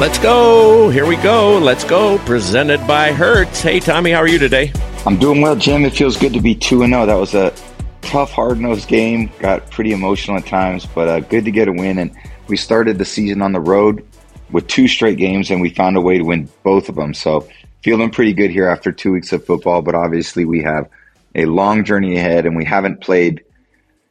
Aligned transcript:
Let's 0.00 0.20
go. 0.20 0.90
Here 0.90 1.06
we 1.06 1.16
go. 1.16 1.58
Let's 1.58 1.82
go. 1.82 2.18
Presented 2.18 2.86
by 2.86 3.10
Hertz. 3.10 3.60
Hey, 3.60 3.80
Tommy, 3.80 4.12
how 4.12 4.18
are 4.18 4.28
you 4.28 4.38
today? 4.38 4.70
I'm 5.04 5.18
doing 5.18 5.40
well, 5.40 5.56
Jim. 5.56 5.84
It 5.84 5.92
feels 5.92 6.16
good 6.16 6.32
to 6.34 6.40
be 6.40 6.54
2 6.54 6.86
0. 6.86 7.06
That 7.06 7.16
was 7.16 7.34
a 7.34 7.52
tough, 8.00 8.30
hard 8.30 8.60
nosed 8.60 8.86
game. 8.86 9.28
Got 9.40 9.68
pretty 9.72 9.90
emotional 9.90 10.36
at 10.36 10.46
times, 10.46 10.86
but 10.86 11.08
uh, 11.08 11.18
good 11.18 11.44
to 11.46 11.50
get 11.50 11.66
a 11.66 11.72
win. 11.72 11.98
And 11.98 12.16
we 12.46 12.56
started 12.56 12.96
the 12.96 13.04
season 13.04 13.42
on 13.42 13.50
the 13.50 13.58
road 13.58 14.06
with 14.52 14.68
two 14.68 14.86
straight 14.86 15.18
games, 15.18 15.50
and 15.50 15.60
we 15.60 15.70
found 15.70 15.96
a 15.96 16.00
way 16.00 16.16
to 16.16 16.24
win 16.24 16.48
both 16.62 16.88
of 16.88 16.94
them. 16.94 17.12
So 17.12 17.48
feeling 17.82 18.10
pretty 18.10 18.34
good 18.34 18.52
here 18.52 18.68
after 18.68 18.92
two 18.92 19.10
weeks 19.10 19.32
of 19.32 19.44
football, 19.44 19.82
but 19.82 19.96
obviously 19.96 20.44
we 20.44 20.62
have 20.62 20.88
a 21.34 21.46
long 21.46 21.82
journey 21.82 22.16
ahead, 22.16 22.46
and 22.46 22.56
we 22.56 22.64
haven't 22.64 23.00
played 23.00 23.42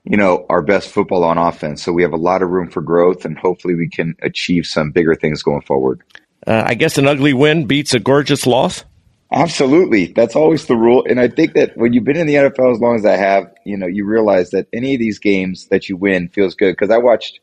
you 0.09 0.16
know, 0.17 0.45
our 0.49 0.61
best 0.61 0.89
football 0.89 1.23
on 1.23 1.38
offense. 1.38 1.84
So 1.84 1.91
we 1.91 2.02
have 2.02 2.13
a 2.13 2.17
lot 2.17 2.41
of 2.41 2.49
room 2.49 2.70
for 2.70 2.81
growth, 2.81 3.25
and 3.25 3.38
hopefully 3.38 3.75
we 3.75 3.89
can 3.89 4.15
achieve 4.21 4.65
some 4.65 4.91
bigger 4.91 5.15
things 5.15 5.43
going 5.43 5.61
forward. 5.61 6.02
Uh, 6.45 6.63
I 6.65 6.75
guess 6.75 6.98
an 6.98 7.07
ugly 7.07 7.34
win 7.34 7.65
beats 7.65 7.93
a 7.93 7.99
gorgeous 7.99 8.48
loss. 8.48 8.85
Absolutely, 9.34 10.07
that's 10.07 10.35
always 10.35 10.67
the 10.67 10.77
rule. 10.77 11.05
And 11.09 11.20
I 11.20 11.27
think 11.27 11.53
that 11.53 11.75
when 11.75 11.91
you've 11.91 12.05
been 12.05 12.15
in 12.15 12.27
the 12.27 12.35
NFL 12.35 12.73
as 12.73 12.79
long 12.79 12.95
as 12.95 13.05
I 13.05 13.17
have, 13.17 13.53
you 13.65 13.75
know, 13.75 13.85
you 13.85 14.05
realize 14.05 14.51
that 14.51 14.67
any 14.71 14.93
of 14.93 14.99
these 14.99 15.20
games 15.20 15.67
that 15.67 15.89
you 15.89 15.98
win 15.98 16.29
feels 16.29 16.55
good. 16.55 16.71
Because 16.71 16.89
I 16.89 16.98
watched, 16.98 17.41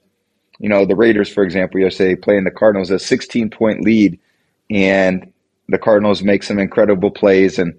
you 0.58 0.70
know, 0.70 0.86
the 0.86 0.96
Raiders, 0.96 1.28
for 1.28 1.44
example, 1.44 1.80
yesterday 1.80 2.16
playing 2.16 2.44
the 2.44 2.50
Cardinals, 2.50 2.90
a 2.90 2.98
16 2.98 3.50
point 3.50 3.82
lead, 3.82 4.18
and 4.70 5.30
the 5.68 5.76
Cardinals 5.76 6.22
make 6.22 6.42
some 6.42 6.58
incredible 6.58 7.10
plays. 7.10 7.58
And 7.58 7.78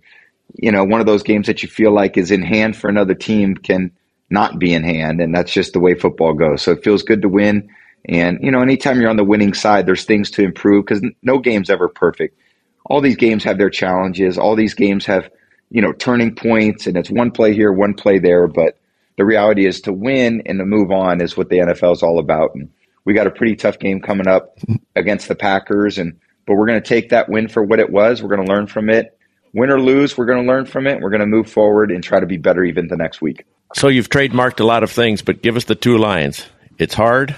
you 0.54 0.72
know, 0.72 0.84
one 0.84 1.00
of 1.00 1.08
those 1.08 1.24
games 1.24 1.48
that 1.48 1.64
you 1.64 1.70
feel 1.70 1.92
like 1.92 2.18
is 2.18 2.30
in 2.30 2.44
hand 2.44 2.78
for 2.78 2.88
another 2.88 3.16
team 3.16 3.56
can 3.56 3.92
not 4.30 4.60
be 4.60 4.74
in 4.74 4.84
hand. 4.84 5.22
And 5.22 5.34
that's 5.34 5.54
just 5.54 5.74
the 5.74 5.80
way 5.80 5.94
football 5.94 6.34
goes. 6.34 6.62
So 6.62 6.72
it 6.72 6.84
feels 6.84 7.04
good 7.04 7.22
to 7.22 7.30
win. 7.30 7.70
And, 8.08 8.40
you 8.42 8.52
know, 8.52 8.62
anytime 8.62 9.00
you're 9.00 9.10
on 9.10 9.18
the 9.18 9.24
winning 9.24 9.54
side, 9.54 9.86
there's 9.86 10.06
things 10.06 10.32
to 10.32 10.44
improve 10.44 10.86
because 10.86 11.04
no 11.24 11.40
game's 11.40 11.70
ever 11.70 11.88
perfect. 11.88 12.38
All 12.86 13.02
these 13.02 13.16
games 13.16 13.44
have 13.44 13.58
their 13.58 13.70
challenges. 13.70 14.38
All 14.38 14.56
these 14.56 14.76
games 14.76 15.06
have, 15.06 15.30
you 15.72 15.82
know, 15.82 15.92
turning 15.92 16.36
points 16.36 16.86
and 16.86 16.98
it's 16.98 17.10
one 17.10 17.32
play 17.32 17.54
here, 17.54 17.72
one 17.72 17.96
play 17.96 18.20
there. 18.20 18.48
But 18.48 18.78
the 19.18 19.26
reality 19.26 19.66
is 19.66 19.82
to 19.82 19.94
win 19.94 20.44
and 20.46 20.60
to 20.60 20.66
move 20.66 20.92
on 20.92 21.22
is 21.22 21.36
what 21.36 21.50
the 21.50 21.58
NFL 21.58 21.94
is 21.94 22.04
all 22.04 22.20
about. 22.20 22.54
And 22.54 22.70
we 23.06 23.14
got 23.14 23.28
a 23.28 23.32
pretty 23.32 23.56
tough 23.56 23.80
game 23.80 24.02
coming 24.02 24.28
up 24.28 24.58
against 24.96 25.28
the 25.28 25.36
Packers. 25.36 25.98
And, 25.98 26.20
but 26.46 26.56
we're 26.56 26.68
going 26.68 26.82
to 26.82 26.88
take 26.88 27.10
that 27.10 27.30
win 27.30 27.48
for 27.48 27.64
what 27.64 27.80
it 27.80 27.90
was. 27.90 28.22
We're 28.22 28.36
going 28.36 28.46
to 28.46 28.54
learn 28.54 28.68
from 28.68 28.90
it. 28.90 29.15
Win 29.56 29.72
or 29.72 29.80
lose, 29.80 30.18
we're 30.18 30.26
going 30.26 30.46
to 30.46 30.48
learn 30.48 30.66
from 30.66 30.86
it. 30.86 31.00
We're 31.00 31.10
going 31.10 31.22
to 31.22 31.26
move 31.26 31.50
forward 31.50 31.90
and 31.90 32.04
try 32.04 32.20
to 32.20 32.26
be 32.26 32.36
better 32.36 32.64
even 32.64 32.90
the 32.90 32.98
next 32.98 33.22
week. 33.22 33.46
So 33.74 33.88
you've 33.88 34.10
trademarked 34.10 34.60
a 34.60 34.66
lot 34.66 34.84
of 34.84 34.92
things, 34.92 35.22
but 35.22 35.42
give 35.42 35.56
us 35.56 35.64
the 35.64 35.76
two 35.76 35.98
lines. 35.98 36.46
It's 36.78 36.94
hard. 36.94 37.36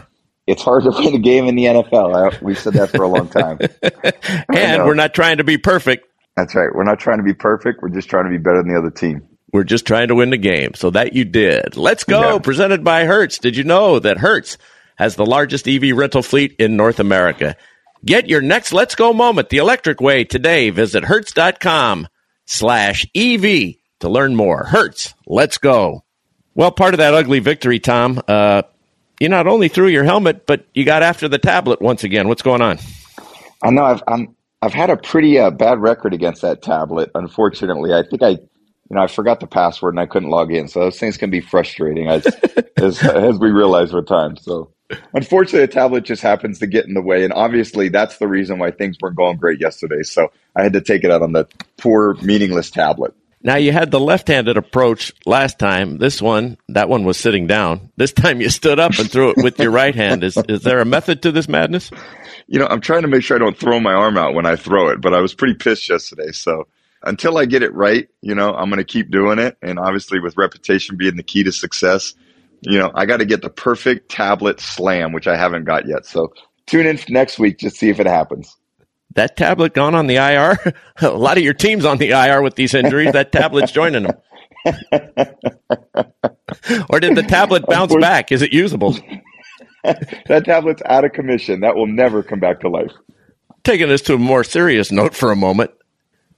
It's 0.47 0.63
hard 0.63 0.85
to 0.85 0.89
win 0.89 1.13
a 1.13 1.19
game 1.19 1.45
in 1.45 1.55
the 1.55 1.65
NFL. 1.65 2.41
We've 2.41 2.57
said 2.57 2.73
that 2.73 2.89
for 2.89 3.03
a 3.03 3.07
long 3.07 3.29
time. 3.29 3.59
and 4.55 4.85
we're 4.85 4.95
not 4.95 5.13
trying 5.13 5.38
to 5.38 5.43
be 5.43 5.59
perfect. 5.59 6.07
That's 6.35 6.55
right. 6.55 6.69
We're 6.73 6.85
not 6.85 6.99
trying 6.99 7.17
to 7.17 7.23
be 7.23 7.33
perfect. 7.35 7.83
We're 7.83 7.89
just 7.89 8.09
trying 8.09 8.25
to 8.25 8.31
be 8.31 8.38
better 8.38 8.63
than 8.63 8.73
the 8.73 8.79
other 8.79 8.89
team. 8.89 9.27
We're 9.53 9.63
just 9.63 9.85
trying 9.85 10.07
to 10.07 10.15
win 10.15 10.31
the 10.31 10.38
game. 10.38 10.73
So 10.73 10.89
that 10.91 11.13
you 11.13 11.23
did. 11.23 11.77
Let's 11.77 12.03
go. 12.03 12.33
Yeah. 12.33 12.39
Presented 12.39 12.83
by 12.83 13.05
Hertz. 13.05 13.38
Did 13.38 13.55
you 13.55 13.63
know 13.63 13.99
that 13.99 14.17
Hertz 14.17 14.57
has 14.97 15.15
the 15.15 15.25
largest 15.25 15.67
EV 15.67 15.95
rental 15.95 16.23
fleet 16.23 16.55
in 16.57 16.77
North 16.77 16.99
America? 16.99 17.55
Get 18.08 18.30
your 18.30 18.39
next 18.39 18.72
Let's 18.72 18.95
Go 18.95 19.11
moment 19.11 19.50
the 19.50 19.58
electric 19.58 20.00
way 20.00 20.23
today. 20.23 20.69
Visit 20.69 21.03
Hertz.com 21.03 22.08
slash 22.45 23.05
EV 23.13 23.73
to 24.00 24.08
learn 24.08 24.33
more. 24.33 24.63
Hertz. 24.63 25.13
Let's 25.25 25.58
go. 25.58 26.05
Well, 26.55 26.72
part 26.72 26.94
of 26.94 27.00
that 27.00 27.13
ugly 27.13 27.39
victory, 27.39 27.81
Tom, 27.81 28.22
uh, 28.30 28.61
you 29.19 29.28
not 29.28 29.45
only 29.45 29.68
threw 29.68 29.90
your 29.90 30.06
helmet, 30.06 30.45
but 30.45 30.66
you 30.73 30.85
got 30.85 31.03
after 31.03 31.28
the 31.28 31.38
tablet 31.38 31.81
once 31.81 32.06
again. 32.06 32.29
What's 32.29 32.41
going 32.41 32.62
on? 32.62 32.79
I 33.62 33.72
know 33.72 33.84
I've 33.84 34.03
I'm, 34.07 34.34
I've 34.62 34.74
had 34.74 34.89
a 34.89 34.95
pretty 34.95 35.38
uh, 35.38 35.51
bad 35.51 35.79
record 35.79 36.13
against 36.13 36.44
that 36.44 36.62
tablet. 36.62 37.12
Unfortunately, 37.13 37.94
I 37.94 38.03
think 38.03 38.24
I 38.24 38.29
you 38.29 38.39
know 38.91 39.01
I 39.01 39.07
forgot 39.07 39.41
the 39.41 39.47
password 39.47 39.95
and 39.95 40.00
I 40.00 40.06
couldn't 40.06 40.29
log 40.29 40.53
in, 40.53 40.69
so 40.69 40.79
those 40.79 40.97
things 40.97 41.18
can 41.18 41.29
be 41.29 41.41
frustrating 41.41 42.07
as 42.07 42.25
as, 42.78 43.03
as 43.03 43.38
we 43.38 43.51
realize 43.51 43.91
with 43.91 44.07
time. 44.07 44.38
So 44.38 44.72
unfortunately, 45.14 45.64
a 45.64 45.68
tablet 45.68 46.06
just 46.06 46.22
happens 46.22 46.59
to 46.59 46.68
get 46.68 46.86
in 46.86 46.94
the 46.94 47.02
way, 47.02 47.24
and 47.24 47.34
obviously 47.34 47.90
that's 47.90 48.18
the 48.18 48.28
reason 48.28 48.59
why 48.59 48.72
things 48.72 48.98
weren't 49.02 49.16
going 49.16 49.38
great 49.38 49.59
yesterday. 49.59 50.03
So 50.03 50.31
I 50.56 50.64
had 50.64 50.74
to 50.74 50.81
take 50.81 51.03
it 51.03 51.12
out 51.12 51.22
on 51.22 51.34
the 51.34 51.48
poor, 51.78 52.16
meaningless 52.16 52.72
tablet. 52.72 53.14
Now 53.42 53.56
you 53.56 53.72
had 53.72 53.92
the 53.92 54.00
left-handed 54.00 54.58
approach 54.58 55.14
last 55.25 55.59
time. 55.59 56.00
This 56.00 56.22
one, 56.22 56.58
that 56.70 56.90
one 56.90 57.03
was 57.03 57.18
sitting 57.18 57.48
down. 57.48 57.92
This 57.96 58.12
time 58.12 58.42
you 58.42 58.50
stood 58.50 58.80
up 58.80 58.98
and 58.98 59.09
threw 59.09 59.30
it 59.30 59.38
with 59.38 59.59
your 59.59 59.72
right 59.72 59.94
hand. 59.94 60.24
Is 60.24 60.38
is 60.50 60.64
there 60.64 60.80
a 60.80 60.86
method 60.86 61.22
to 61.22 61.31
this 61.31 61.48
madness? 61.48 61.92
You 62.48 62.59
know, 62.59 62.68
I'm 62.68 62.81
trying 62.81 63.04
to 63.04 63.08
make 63.08 63.24
sure 63.24 63.38
I 63.38 63.40
don't 63.40 63.58
throw 63.58 63.80
my 63.80 63.94
arm 63.94 64.18
out 64.18 64.34
when 64.34 64.46
I 64.46 64.56
throw 64.56 64.90
it, 64.90 65.02
but 65.02 65.14
I 65.14 65.22
was 65.22 65.36
pretty 65.36 65.54
pissed 65.54 65.88
yesterday. 65.88 66.31
So 66.31 66.68
until 67.04 67.38
I 67.38 67.46
get 67.46 67.62
it 67.62 67.74
right, 67.74 68.08
you 68.22 68.34
know, 68.34 68.54
I'm 68.54 68.69
going 68.69 68.80
to 68.80 68.84
keep 68.84 69.12
doing 69.12 69.38
it. 69.38 69.58
And 69.62 69.78
obviously, 69.78 70.19
with 70.19 70.36
repetition 70.36 70.98
being 70.98 71.16
the 71.16 71.24
key 71.24 71.44
to 71.44 71.52
success, 71.52 72.16
you 72.62 72.79
know, 72.79 72.91
I 72.94 73.06
got 73.06 73.18
to 73.18 73.25
get 73.25 73.41
the 73.41 73.50
perfect 73.50 74.09
tablet 74.09 74.59
slam, 74.59 75.13
which 75.13 75.28
I 75.28 75.35
haven't 75.35 75.66
got 75.66 75.88
yet. 75.88 76.06
So 76.06 76.34
tune 76.66 76.85
in 76.85 77.00
next 77.09 77.40
week 77.40 77.59
to 77.59 77.69
see 77.69 77.90
if 77.90 78.00
it 78.00 78.07
happens 78.07 78.56
that 79.18 79.35
tablet 79.35 79.73
gone 79.73 79.95
on 79.95 80.07
the 80.07 80.16
IR? 80.16 80.73
a 81.01 81.09
lot 81.09 81.38
of 81.38 81.44
your 81.44 81.53
teams 81.53 81.84
on 81.84 81.97
the 81.97 82.12
IR 82.12 82.41
with 82.41 82.56
these 82.56 82.73
injuries. 82.73 83.12
That 83.12 83.34
tablet's 83.34 83.72
joining 83.73 84.03
them. 84.03 84.16
or 86.90 87.00
did 87.00 87.16
the 87.16 87.25
tablet 87.28 87.66
bounce 87.68 87.95
back? 87.95 88.31
Is 88.31 88.41
it 88.41 88.53
usable? 88.53 88.91
that 89.84 90.44
tablet's 90.45 90.81
out 90.85 91.03
of 91.03 91.12
commission. 91.13 91.59
That 91.62 91.75
will 91.75 91.88
never 91.88 92.24
come 92.24 92.39
back 92.39 92.62
to 92.62 92.69
life. 92.69 92.91
Taking 93.63 93.89
this 93.89 94.01
to 94.03 94.13
a 94.13 94.18
more 94.18 94.44
serious 94.44 94.91
note 94.91 95.13
for 95.13 95.31
a 95.31 95.35
moment, 95.35 95.72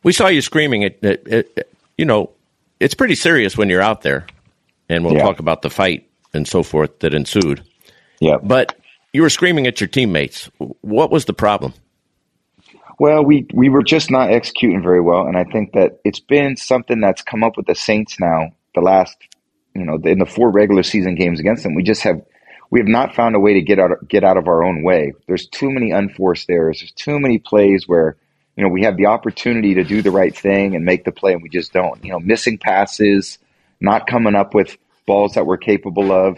we 0.03 0.13
saw 0.13 0.27
you 0.27 0.41
screaming. 0.41 0.81
It, 0.81 0.99
it, 1.03 1.27
it 1.27 1.73
you 1.97 2.05
know, 2.05 2.31
it's 2.79 2.93
pretty 2.93 3.15
serious 3.15 3.57
when 3.57 3.69
you're 3.69 3.81
out 3.81 4.01
there, 4.01 4.25
and 4.87 5.03
we'll 5.03 5.15
yeah. 5.15 5.23
talk 5.23 5.39
about 5.39 5.61
the 5.61 5.69
fight 5.69 6.08
and 6.33 6.47
so 6.47 6.63
forth 6.63 6.99
that 6.99 7.13
ensued. 7.13 7.63
Yeah, 8.19 8.37
but 8.41 8.75
you 9.13 9.21
were 9.21 9.29
screaming 9.29 9.67
at 9.67 9.79
your 9.79 9.87
teammates. 9.87 10.49
What 10.81 11.11
was 11.11 11.25
the 11.25 11.33
problem? 11.33 11.73
Well, 12.99 13.23
we 13.23 13.47
we 13.53 13.69
were 13.69 13.83
just 13.83 14.11
not 14.11 14.31
executing 14.31 14.83
very 14.83 15.01
well, 15.01 15.25
and 15.25 15.37
I 15.37 15.45
think 15.45 15.71
that 15.73 15.99
it's 16.03 16.19
been 16.19 16.57
something 16.57 16.99
that's 16.99 17.21
come 17.21 17.43
up 17.43 17.55
with 17.55 17.65
the 17.65 17.75
Saints 17.75 18.19
now. 18.19 18.51
The 18.75 18.81
last, 18.81 19.17
you 19.73 19.85
know, 19.85 19.95
in 20.03 20.19
the 20.19 20.25
four 20.25 20.51
regular 20.51 20.83
season 20.83 21.15
games 21.15 21.39
against 21.39 21.63
them, 21.63 21.75
we 21.75 21.83
just 21.83 22.03
have 22.03 22.21
we 22.71 22.79
have 22.79 22.87
not 22.87 23.15
found 23.15 23.35
a 23.35 23.39
way 23.39 23.53
to 23.53 23.61
get 23.61 23.79
out 23.79 23.91
get 24.09 24.25
out 24.25 24.37
of 24.37 24.47
our 24.47 24.63
own 24.63 24.83
way. 24.83 25.13
There's 25.27 25.47
too 25.47 25.71
many 25.71 25.91
unforced 25.91 26.49
errors. 26.49 26.81
There's 26.81 26.91
too 26.91 27.19
many 27.19 27.39
plays 27.39 27.87
where 27.87 28.17
you 28.57 28.63
know 28.63 28.69
we 28.69 28.83
have 28.83 28.97
the 28.97 29.05
opportunity 29.05 29.75
to 29.75 29.85
do 29.85 30.01
the 30.01 30.11
right 30.11 30.35
thing 30.35 30.75
and 30.75 30.83
make 30.83 31.05
the 31.05 31.13
play, 31.13 31.31
and 31.31 31.41
we 31.41 31.49
just 31.49 31.71
don't. 31.71 32.03
You 32.03 32.11
know, 32.11 32.19
missing 32.19 32.57
passes, 32.57 33.39
not 33.79 34.07
coming 34.07 34.35
up 34.35 34.53
with 34.53 34.77
balls 35.09 35.33
that 35.33 35.45
we're 35.45 35.57
capable 35.57 36.11
of. 36.13 36.37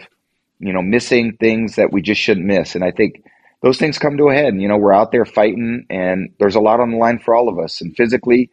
You 0.58 0.72
know, 0.72 0.82
missing 0.82 1.36
things 1.38 1.76
that 1.76 1.92
we 1.92 2.02
just 2.02 2.20
shouldn't 2.20 2.46
miss, 2.46 2.74
and 2.74 2.84
I 2.84 2.92
think 2.92 3.22
those 3.62 3.78
things 3.78 3.98
come 3.98 4.16
to 4.16 4.28
a 4.28 4.34
head. 4.34 4.54
You 4.60 4.68
know, 4.68 4.76
we're 4.76 4.92
out 4.92 5.12
there 5.12 5.24
fighting, 5.24 5.86
and 5.88 6.30
there's 6.38 6.56
a 6.56 6.60
lot 6.60 6.80
on 6.80 6.90
the 6.90 6.96
line 6.96 7.18
for 7.18 7.34
all 7.34 7.48
of 7.48 7.58
us. 7.58 7.80
And 7.80 7.96
physically, 7.96 8.50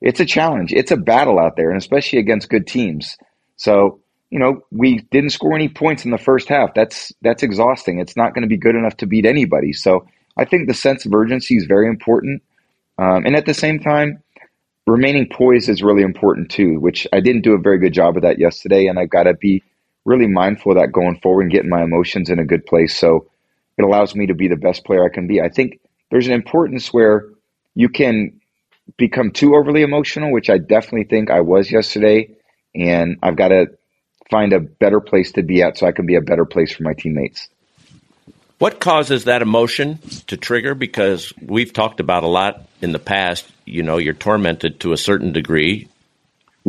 it's 0.00 0.20
a 0.20 0.26
challenge. 0.26 0.72
It's 0.72 0.90
a 0.90 0.96
battle 0.96 1.38
out 1.38 1.56
there, 1.56 1.70
and 1.70 1.78
especially 1.78 2.18
against 2.18 2.50
good 2.50 2.66
teams. 2.66 3.16
So, 3.56 4.00
you 4.30 4.38
know, 4.38 4.62
we 4.70 5.00
didn't 5.10 5.30
score 5.30 5.54
any 5.54 5.68
points 5.68 6.04
in 6.04 6.10
the 6.10 6.18
first 6.18 6.48
half. 6.48 6.74
That's 6.74 7.12
that's 7.22 7.42
exhausting. 7.42 7.98
It's 7.98 8.16
not 8.16 8.34
going 8.34 8.42
to 8.42 8.48
be 8.48 8.56
good 8.56 8.76
enough 8.76 8.96
to 8.98 9.06
beat 9.06 9.26
anybody. 9.26 9.72
So, 9.72 10.06
I 10.36 10.44
think 10.44 10.68
the 10.68 10.74
sense 10.74 11.04
of 11.04 11.14
urgency 11.14 11.56
is 11.56 11.66
very 11.66 11.88
important, 11.88 12.42
um, 12.98 13.26
and 13.26 13.36
at 13.36 13.46
the 13.46 13.54
same 13.54 13.80
time, 13.80 14.22
remaining 14.86 15.28
poised 15.30 15.68
is 15.68 15.82
really 15.82 16.02
important 16.02 16.50
too. 16.50 16.78
Which 16.78 17.06
I 17.12 17.20
didn't 17.20 17.42
do 17.42 17.54
a 17.54 17.58
very 17.58 17.78
good 17.78 17.92
job 17.92 18.16
of 18.16 18.22
that 18.22 18.38
yesterday, 18.38 18.86
and 18.86 18.98
I've 18.98 19.10
got 19.10 19.24
to 19.24 19.34
be 19.34 19.62
really 20.10 20.26
mindful 20.26 20.72
of 20.72 20.78
that 20.78 20.92
going 20.92 21.18
forward 21.20 21.42
and 21.42 21.52
getting 21.52 21.70
my 21.70 21.82
emotions 21.82 22.30
in 22.30 22.40
a 22.40 22.44
good 22.44 22.66
place. 22.66 22.96
So 22.98 23.30
it 23.78 23.84
allows 23.84 24.14
me 24.14 24.26
to 24.26 24.34
be 24.34 24.48
the 24.48 24.56
best 24.56 24.84
player 24.84 25.04
I 25.04 25.14
can 25.14 25.28
be. 25.28 25.40
I 25.40 25.48
think 25.48 25.80
there's 26.10 26.26
an 26.26 26.32
importance 26.32 26.92
where 26.92 27.26
you 27.74 27.88
can 27.88 28.40
become 28.96 29.30
too 29.30 29.54
overly 29.54 29.82
emotional, 29.82 30.32
which 30.32 30.50
I 30.50 30.58
definitely 30.58 31.04
think 31.04 31.30
I 31.30 31.40
was 31.40 31.70
yesterday. 31.70 32.36
And 32.74 33.18
I've 33.22 33.36
got 33.36 33.48
to 33.48 33.66
find 34.30 34.52
a 34.52 34.60
better 34.60 35.00
place 35.00 35.32
to 35.32 35.42
be 35.42 35.62
at 35.62 35.78
so 35.78 35.86
I 35.86 35.92
can 35.92 36.06
be 36.06 36.16
a 36.16 36.20
better 36.20 36.44
place 36.44 36.72
for 36.72 36.82
my 36.82 36.92
teammates. 36.92 37.48
What 38.58 38.80
causes 38.80 39.24
that 39.24 39.40
emotion 39.40 39.98
to 40.26 40.36
trigger? 40.36 40.74
Because 40.74 41.32
we've 41.40 41.72
talked 41.72 42.00
about 42.00 42.24
a 42.24 42.28
lot 42.28 42.68
in 42.82 42.92
the 42.92 42.98
past. 42.98 43.50
You 43.64 43.82
know, 43.82 43.96
you're 43.96 44.12
tormented 44.12 44.80
to 44.80 44.92
a 44.92 44.98
certain 44.98 45.32
degree. 45.32 45.88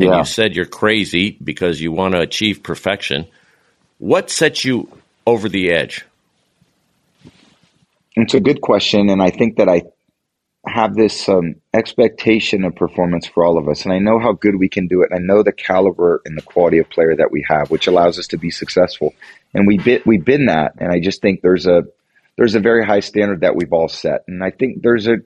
And 0.02 0.10
yeah. 0.10 0.18
you 0.18 0.26
said 0.26 0.56
you're 0.56 0.66
crazy 0.66 1.38
because 1.44 1.80
you 1.80 1.92
want 1.92 2.16
to 2.16 2.22
achieve 2.22 2.64
perfection. 2.64 3.28
What 4.00 4.32
sets 4.32 4.66
you 4.66 4.90
over 5.28 5.48
the 5.48 5.72
edge? 5.72 6.04
It's 8.16 8.34
a 8.34 8.40
good 8.40 8.62
question, 8.62 9.10
and 9.10 9.22
I 9.22 9.30
think 9.30 9.58
that 9.58 9.70
I 9.70 9.84
have 10.66 10.96
this 10.96 11.30
um, 11.30 11.56
expectation 11.72 12.64
of 12.66 12.76
performance 12.76 13.28
for 13.28 13.46
all 13.46 13.60
of 13.60 13.70
us, 13.70 13.86
and 13.86 13.94
I 13.94 14.00
know 14.00 14.20
how 14.20 14.32
good 14.32 14.56
we 14.56 14.70
can 14.70 14.88
do 14.88 15.04
it. 15.04 15.12
I 15.14 15.20
know 15.20 15.44
the 15.44 15.52
caliber 15.52 16.22
and 16.26 16.36
the 16.36 16.42
quality 16.42 16.80
of 16.80 16.90
player 16.90 17.16
that 17.16 17.32
we 17.32 17.46
have, 17.48 17.70
which 17.70 17.86
allows 17.86 18.18
us 18.18 18.28
to 18.28 18.38
be 18.38 18.50
successful. 18.50 19.14
And 19.54 19.68
we 19.68 19.78
bit, 19.78 20.08
we've 20.08 20.26
been 20.26 20.48
that, 20.48 20.74
and 20.80 20.92
I 20.92 21.00
just 21.00 21.22
think 21.22 21.42
there's 21.42 21.68
a 21.68 21.84
there's 22.38 22.56
a 22.56 22.60
very 22.60 22.84
high 22.84 23.02
standard 23.02 23.42
that 23.42 23.56
we've 23.56 23.72
all 23.72 23.88
set. 23.88 24.24
And 24.28 24.44
I 24.44 24.50
think 24.50 24.82
there's 24.82 25.08
a 25.08 25.18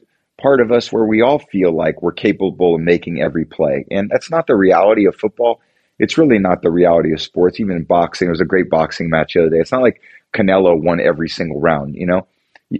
part 0.41 0.61
of 0.61 0.71
us 0.71 0.91
where 0.91 1.05
we 1.05 1.21
all 1.21 1.39
feel 1.39 1.71
like 1.71 2.01
we're 2.01 2.11
capable 2.11 2.75
of 2.75 2.81
making 2.81 3.21
every 3.21 3.45
play. 3.45 3.85
And 3.91 4.09
that's 4.09 4.29
not 4.29 4.47
the 4.47 4.55
reality 4.55 5.05
of 5.05 5.15
football. 5.15 5.61
It's 5.97 6.17
really 6.17 6.39
not 6.39 6.61
the 6.61 6.71
reality 6.71 7.13
of 7.13 7.21
sports. 7.21 7.59
Even 7.59 7.77
in 7.77 7.83
boxing, 7.83 8.25
there 8.25 8.31
was 8.31 8.41
a 8.41 8.45
great 8.45 8.69
boxing 8.69 9.09
match 9.09 9.33
the 9.33 9.41
other 9.41 9.49
day. 9.49 9.59
It's 9.59 9.71
not 9.71 9.81
like 9.81 10.01
Canelo 10.33 10.81
won 10.81 10.99
every 10.99 11.29
single 11.29 11.61
round, 11.61 11.95
you 11.95 12.05
know? 12.05 12.27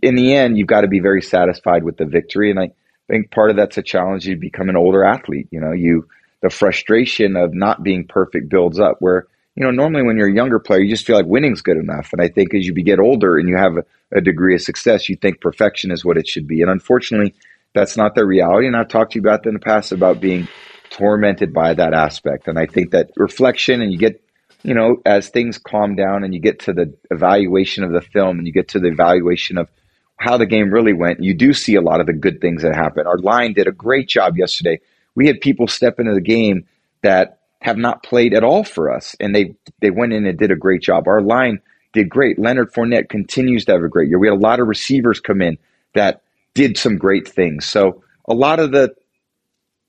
In 0.02 0.16
the 0.16 0.34
end, 0.34 0.58
you've 0.58 0.68
got 0.68 0.82
to 0.82 0.88
be 0.88 1.00
very 1.00 1.22
satisfied 1.22 1.84
with 1.84 1.98
the 1.98 2.06
victory. 2.06 2.52
And 2.52 2.60
I 2.60 2.72
think 3.10 3.32
part 3.32 3.52
of 3.52 3.56
that's 3.56 3.78
a 3.78 3.84
challenge 3.84 4.26
you 4.26 4.36
become 4.36 4.68
an 4.68 4.76
older 4.76 5.06
athlete. 5.06 5.48
You 5.52 5.62
know, 5.62 5.72
you 5.72 6.08
the 6.42 6.50
frustration 6.50 7.36
of 7.36 7.54
not 7.54 7.84
being 7.84 8.06
perfect 8.06 8.50
builds 8.50 8.80
up 8.80 8.98
where 9.00 9.28
you 9.56 9.64
know, 9.64 9.72
normally 9.72 10.04
when 10.04 10.18
you're 10.18 10.30
a 10.30 10.34
younger 10.34 10.60
player, 10.60 10.82
you 10.82 10.90
just 10.94 11.06
feel 11.06 11.16
like 11.16 11.26
winning's 11.26 11.62
good 11.62 11.78
enough. 11.78 12.12
And 12.12 12.22
I 12.22 12.28
think 12.28 12.54
as 12.54 12.66
you 12.68 12.74
get 12.74 13.00
older 13.00 13.38
and 13.38 13.48
you 13.48 13.58
have 13.58 13.78
a, 13.78 14.22
degree 14.22 14.54
of 14.54 14.62
success, 14.62 15.10
you 15.10 15.16
think 15.16 15.42
perfection 15.42 15.92
is 15.92 16.06
what 16.06 16.18
it 16.18 16.28
should 16.28 16.48
be. 16.48 16.62
And 16.62 16.70
unfortunately, 16.70 17.34
that's 17.74 17.98
not 17.98 18.16
the 18.16 18.26
reality. 18.26 18.68
And 18.68 18.76
I've 18.76 18.88
talked 18.88 19.14
to 19.14 19.20
you 19.20 19.22
about 19.22 19.44
that 19.44 19.50
in 19.50 19.56
the 19.56 19.60
past 19.60 19.92
about 19.92 20.22
being 20.22 20.48
tormented 20.90 21.54
by 21.54 21.74
that 21.74 21.94
aspect. 21.94 22.48
And 22.48 22.60
I 22.60 22.66
think 22.66 22.92
that 22.92 23.12
reflection 23.16 23.82
and 23.82 23.92
you 23.92 23.98
get, 23.98 24.22
you 24.64 24.74
know, 24.74 24.98
as 25.06 25.30
things 25.30 25.58
calm 25.58 25.96
down 25.96 26.24
and 26.24 26.34
you 26.34 26.40
get 26.40 26.60
to 26.62 26.74
the 26.74 26.94
evaluation 27.12 27.84
of 27.84 27.92
the 27.92 28.02
film 28.02 28.38
and 28.38 28.48
you 28.48 28.54
get 28.54 28.70
to 28.70 28.80
the 28.80 28.88
evaluation 28.88 29.58
of 29.58 29.70
how 30.18 30.38
the 30.38 30.46
game 30.46 30.72
really 30.72 30.94
went, 30.94 31.24
you 31.24 31.34
do 31.34 31.54
see 31.54 31.76
a 31.76 31.82
lot 31.82 32.00
of 32.00 32.08
the 32.08 32.14
good 32.14 32.40
things 32.40 32.62
that 32.62 32.74
happen. 32.76 33.08
Our 33.08 33.18
line 33.18 33.54
did 33.54 33.68
a 33.68 33.74
great 33.74 34.08
job 34.08 34.38
yesterday. 34.38 34.80
We 35.14 35.28
had 35.28 35.42
people 35.42 35.68
step 35.68 36.00
into 36.00 36.14
the 36.14 36.22
game 36.22 36.66
that 37.04 37.40
have 37.66 37.78
not 37.78 38.04
played 38.04 38.36
at 38.36 38.44
all 38.44 38.64
for 38.64 38.94
us, 38.94 39.16
and 39.20 39.36
they 39.36 39.56
they 39.82 39.90
went 39.90 40.14
in 40.14 40.28
and 40.28 40.38
did 40.38 40.52
a 40.52 40.56
great 40.56 40.84
job. 40.84 41.08
Our 41.08 41.20
line 41.20 41.62
did 41.94 42.10
great. 42.10 42.38
Leonard 42.38 42.72
Fournette 42.72 43.10
continues 43.10 43.66
to 43.66 43.72
have 43.72 43.82
a 43.82 43.90
great 43.90 44.08
year. 44.08 44.20
We 44.20 44.28
had 44.28 44.36
a 44.36 44.40
lot 44.40 44.60
of 44.60 44.68
receivers 44.68 45.20
come 45.20 45.42
in 45.42 45.58
that 45.96 46.22
did 46.54 46.78
some 46.78 46.98
great 46.98 47.28
things. 47.28 47.66
So 47.66 48.04
a 48.30 48.36
lot 48.36 48.60
of 48.60 48.72
the 48.72 48.94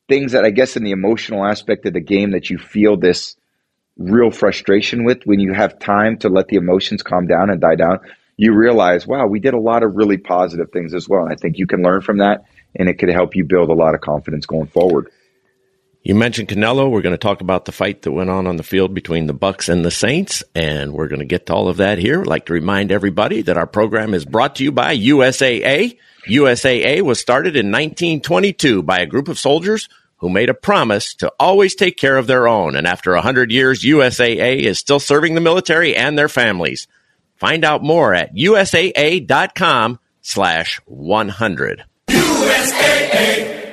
things 0.08 0.32
that 0.32 0.46
I 0.46 0.50
guess 0.50 0.78
in 0.78 0.84
the 0.84 0.92
emotional 0.92 1.44
aspect 1.44 1.84
of 1.84 1.92
the 1.92 2.00
game 2.00 2.30
that 2.30 2.48
you 2.48 2.56
feel 2.56 2.96
this 2.96 3.36
real 3.98 4.30
frustration 4.30 5.04
with 5.04 5.26
when 5.26 5.40
you 5.40 5.52
have 5.52 5.78
time 5.78 6.16
to 6.18 6.30
let 6.30 6.48
the 6.48 6.56
emotions 6.56 7.02
calm 7.02 7.26
down 7.26 7.50
and 7.50 7.60
die 7.60 7.74
down, 7.74 7.98
you 8.38 8.54
realize, 8.54 9.06
wow, 9.06 9.26
we 9.26 9.38
did 9.38 9.52
a 9.52 9.60
lot 9.60 9.82
of 9.82 9.96
really 9.96 10.16
positive 10.16 10.70
things 10.72 10.94
as 10.94 11.06
well. 11.10 11.24
And 11.24 11.32
I 11.32 11.36
think 11.36 11.58
you 11.58 11.66
can 11.66 11.82
learn 11.82 12.00
from 12.00 12.18
that 12.18 12.44
and 12.74 12.88
it 12.88 12.98
could 12.98 13.10
help 13.10 13.36
you 13.36 13.44
build 13.44 13.68
a 13.68 13.74
lot 13.74 13.94
of 13.94 14.00
confidence 14.00 14.46
going 14.46 14.68
forward. 14.68 15.10
You 16.06 16.14
mentioned 16.14 16.46
Canelo. 16.46 16.88
We're 16.88 17.02
going 17.02 17.14
to 17.14 17.18
talk 17.18 17.40
about 17.40 17.64
the 17.64 17.72
fight 17.72 18.02
that 18.02 18.12
went 18.12 18.30
on 18.30 18.46
on 18.46 18.54
the 18.58 18.62
field 18.62 18.94
between 18.94 19.26
the 19.26 19.34
Bucs 19.34 19.68
and 19.68 19.84
the 19.84 19.90
Saints, 19.90 20.44
and 20.54 20.92
we're 20.92 21.08
going 21.08 21.18
to 21.18 21.24
get 21.24 21.46
to 21.46 21.52
all 21.52 21.66
of 21.66 21.78
that 21.78 21.98
here. 21.98 22.20
I'd 22.20 22.28
like 22.28 22.46
to 22.46 22.52
remind 22.52 22.92
everybody 22.92 23.42
that 23.42 23.56
our 23.56 23.66
program 23.66 24.14
is 24.14 24.24
brought 24.24 24.54
to 24.54 24.62
you 24.62 24.70
by 24.70 24.96
USAA. 24.96 25.98
USAA 26.28 27.02
was 27.02 27.18
started 27.18 27.56
in 27.56 27.72
1922 27.72 28.84
by 28.84 28.98
a 28.98 29.06
group 29.06 29.26
of 29.26 29.36
soldiers 29.36 29.88
who 30.18 30.30
made 30.30 30.48
a 30.48 30.54
promise 30.54 31.12
to 31.14 31.32
always 31.40 31.74
take 31.74 31.96
care 31.96 32.18
of 32.18 32.28
their 32.28 32.46
own. 32.46 32.76
And 32.76 32.86
after 32.86 33.12
100 33.12 33.50
years, 33.50 33.82
USAA 33.82 34.60
is 34.60 34.78
still 34.78 35.00
serving 35.00 35.34
the 35.34 35.40
military 35.40 35.96
and 35.96 36.16
their 36.16 36.28
families. 36.28 36.86
Find 37.34 37.64
out 37.64 37.82
more 37.82 38.14
at 38.14 38.32
usaa.com 38.32 39.98
slash 40.22 40.80
100. 40.86 41.84
USAA. 42.06 43.65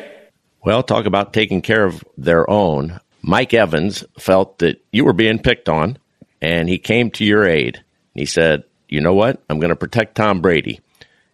Well, 0.63 0.81
talk 0.81 1.05
about 1.05 1.33
taking 1.33 1.61
care 1.61 1.83
of 1.83 2.03
their 2.17 2.49
own. 2.49 2.99
Mike 3.21 3.53
Evans 3.53 4.03
felt 4.17 4.59
that 4.59 4.83
you 4.91 5.03
were 5.05 5.13
being 5.13 5.39
picked 5.39 5.67
on, 5.67 5.97
and 6.41 6.69
he 6.69 6.77
came 6.77 7.11
to 7.11 7.25
your 7.25 7.45
aid. 7.45 7.83
He 8.13 8.25
said, 8.25 8.63
You 8.87 9.01
know 9.01 9.13
what? 9.13 9.41
I'm 9.49 9.59
going 9.59 9.69
to 9.69 9.75
protect 9.75 10.15
Tom 10.15 10.41
Brady. 10.41 10.79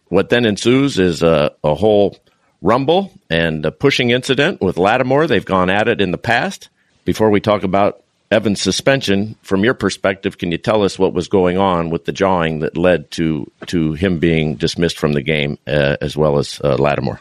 What 0.08 0.30
then 0.30 0.44
ensues 0.44 0.98
is 0.98 1.22
a, 1.22 1.52
a 1.62 1.74
whole 1.74 2.18
rumble 2.62 3.12
and 3.28 3.64
a 3.64 3.70
pushing 3.70 4.10
incident 4.10 4.60
with 4.60 4.76
Lattimore. 4.76 5.26
They've 5.26 5.44
gone 5.44 5.70
at 5.70 5.88
it 5.88 6.00
in 6.00 6.10
the 6.10 6.18
past. 6.18 6.68
Before 7.04 7.30
we 7.30 7.40
talk 7.40 7.62
about 7.62 8.02
Evans' 8.30 8.60
suspension, 8.60 9.36
from 9.42 9.62
your 9.64 9.74
perspective, 9.74 10.38
can 10.38 10.50
you 10.50 10.58
tell 10.58 10.82
us 10.82 10.98
what 10.98 11.14
was 11.14 11.28
going 11.28 11.56
on 11.56 11.90
with 11.90 12.04
the 12.04 12.12
jawing 12.12 12.60
that 12.60 12.76
led 12.76 13.10
to 13.12 13.50
to 13.66 13.92
him 13.92 14.18
being 14.18 14.56
dismissed 14.56 14.98
from 14.98 15.12
the 15.12 15.22
game, 15.22 15.58
uh, 15.66 15.96
as 16.00 16.16
well 16.16 16.38
as 16.38 16.60
uh, 16.62 16.76
Lattimore? 16.76 17.20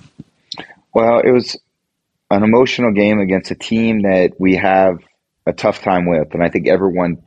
Well, 0.94 1.20
it 1.20 1.32
was 1.32 1.58
an 2.30 2.44
emotional 2.44 2.92
game 2.92 3.20
against 3.20 3.52
a 3.52 3.56
team 3.56 4.04
that 4.04 4.34
we 4.40 4.56
have 4.56 5.00
a 5.46 5.54
tough 5.54 5.82
time 5.82 6.08
with. 6.08 6.34
And 6.34 6.44
I 6.44 6.50
think 6.50 6.68
everyone 6.68 7.24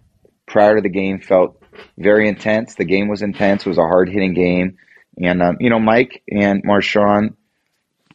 prior 0.47 0.77
to 0.77 0.81
the 0.83 0.89
game 0.89 1.21
felt 1.21 1.63
very 1.99 2.29
intense. 2.29 2.75
The 2.75 2.85
game 2.85 3.09
was 3.09 3.23
intense. 3.23 3.67
It 3.67 3.69
was 3.69 3.79
a 3.79 3.83
hard 3.83 4.09
hitting 4.09 4.35
game. 4.35 4.79
And, 5.21 5.43
um, 5.43 5.57
you 5.61 5.71
know, 5.71 5.81
Mike 5.81 6.23
and 6.31 6.65
Marshon, 6.65 7.35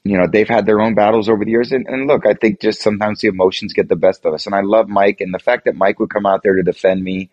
you 0.04 0.18
know, 0.18 0.28
they've 0.32 0.48
had 0.48 0.66
their 0.66 0.80
own 0.80 0.96
battles 0.96 1.30
over 1.30 1.44
the 1.44 1.52
years. 1.52 1.72
And, 1.72 1.86
and, 1.88 2.08
look, 2.08 2.26
I 2.26 2.34
think 2.34 2.62
just 2.62 2.82
sometimes 2.82 3.20
the 3.20 3.28
emotions 3.28 3.74
get 3.74 3.90
the 3.90 3.96
best 3.96 4.26
of 4.26 4.34
us. 4.34 4.46
And 4.46 4.56
I 4.56 4.62
love 4.62 4.88
Mike. 4.88 5.20
And 5.20 5.34
the 5.34 5.40
fact 5.40 5.66
that 5.66 5.76
Mike 5.76 6.00
would 6.00 6.10
come 6.10 6.26
out 6.26 6.42
there 6.44 6.56
to 6.56 6.64
defend 6.64 7.04
me, 7.04 7.30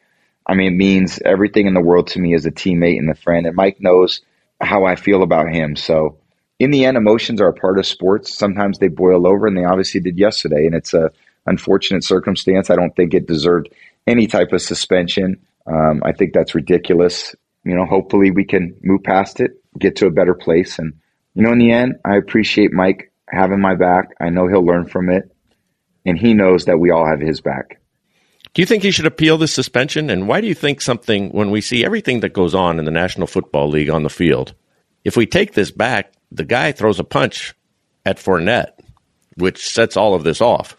I 0.47 0.55
mean, 0.55 0.73
it 0.75 0.77
means 0.77 1.21
everything 1.25 1.67
in 1.67 1.75
the 1.75 1.81
world 1.81 2.09
to 2.09 2.19
me 2.19 2.35
as 2.35 2.45
a 2.45 2.51
teammate 2.51 2.99
and 2.99 3.09
a 3.09 3.15
friend. 3.15 3.47
And 3.47 3.57
Mike 3.57 3.81
knows 3.81 4.21
how 4.61 4.85
I 4.85 4.97
feel 4.97 5.23
about 5.23 5.49
him. 5.49 5.77
So, 5.77 6.19
in 6.59 6.71
the 6.71 6.85
end, 6.85 6.97
emotions 6.97 7.41
are 7.41 7.49
a 7.49 7.55
part 7.55 7.79
of 7.79 7.87
sports. 7.87 8.37
Sometimes 8.37 8.79
they 8.79 8.89
boil 8.89 9.27
over, 9.27 9.47
and 9.47 9.57
they 9.57 9.65
obviously 9.65 10.01
did 10.01 10.19
yesterday. 10.19 10.67
And 10.67 10.75
it's 10.75 10.95
a 10.95 11.11
unfortunate 11.47 12.05
circumstance. 12.05 12.71
I 12.71 12.77
don't 12.77 12.95
think 12.95 13.13
it 13.13 13.27
deserved 13.27 13.69
any 14.07 14.27
type 14.27 14.53
of 14.53 14.63
suspension. 14.63 15.45
Um, 15.67 16.03
I 16.05 16.13
think 16.13 16.33
that's 16.33 16.55
ridiculous. 16.55 17.35
You 17.65 17.75
know, 17.75 17.87
hopefully 17.87 18.31
we 18.31 18.45
can 18.45 18.77
move 18.83 19.03
past 19.03 19.41
it, 19.41 19.53
get 19.79 19.97
to 19.97 20.07
a 20.07 20.11
better 20.11 20.35
place. 20.35 20.79
And, 20.79 20.95
you 21.35 21.43
know, 21.43 21.53
in 21.53 21.59
the 21.59 21.73
end, 21.73 21.97
I 22.05 22.17
appreciate 22.17 22.73
Mike 22.73 23.13
having 23.29 23.61
my 23.61 23.75
back. 23.75 24.15
I 24.21 24.29
know 24.29 24.47
he'll 24.47 24.65
learn 24.65 24.87
from 24.87 25.11
it. 25.11 25.31
And 26.07 26.19
he 26.19 26.35
knows 26.35 26.67
that 26.67 26.79
we 26.79 26.91
all 26.91 27.07
have 27.07 27.21
his 27.21 27.41
back. 27.41 27.81
Do 28.53 28.63
you 28.63 28.67
think 28.67 28.83
he 28.83 28.91
should 28.91 29.07
appeal 29.07 29.39
this 29.39 29.53
suspension? 29.53 30.11
And 30.11 30.29
why 30.29 30.41
do 30.41 30.47
you 30.47 30.55
think 30.55 30.81
something, 30.81 31.31
when 31.31 31.51
we 31.51 31.61
see 31.61 31.85
everything 31.85 32.21
that 32.21 32.35
goes 32.35 32.55
on 32.55 32.79
in 32.79 32.85
the 32.85 32.91
National 32.91 33.27
Football 33.27 33.69
League 33.69 33.91
on 33.91 34.03
the 34.03 34.11
field, 34.11 34.55
if 35.03 35.17
we 35.17 35.27
take 35.27 35.55
this 35.55 35.71
back, 35.71 36.13
the 36.35 36.45
guy 36.45 36.73
throws 36.73 36.99
a 36.99 37.05
punch 37.05 37.55
at 38.05 38.19
Fournette, 38.19 38.73
which 39.37 39.67
sets 39.67 39.97
all 39.97 40.15
of 40.15 40.25
this 40.25 40.41
off. 40.41 40.77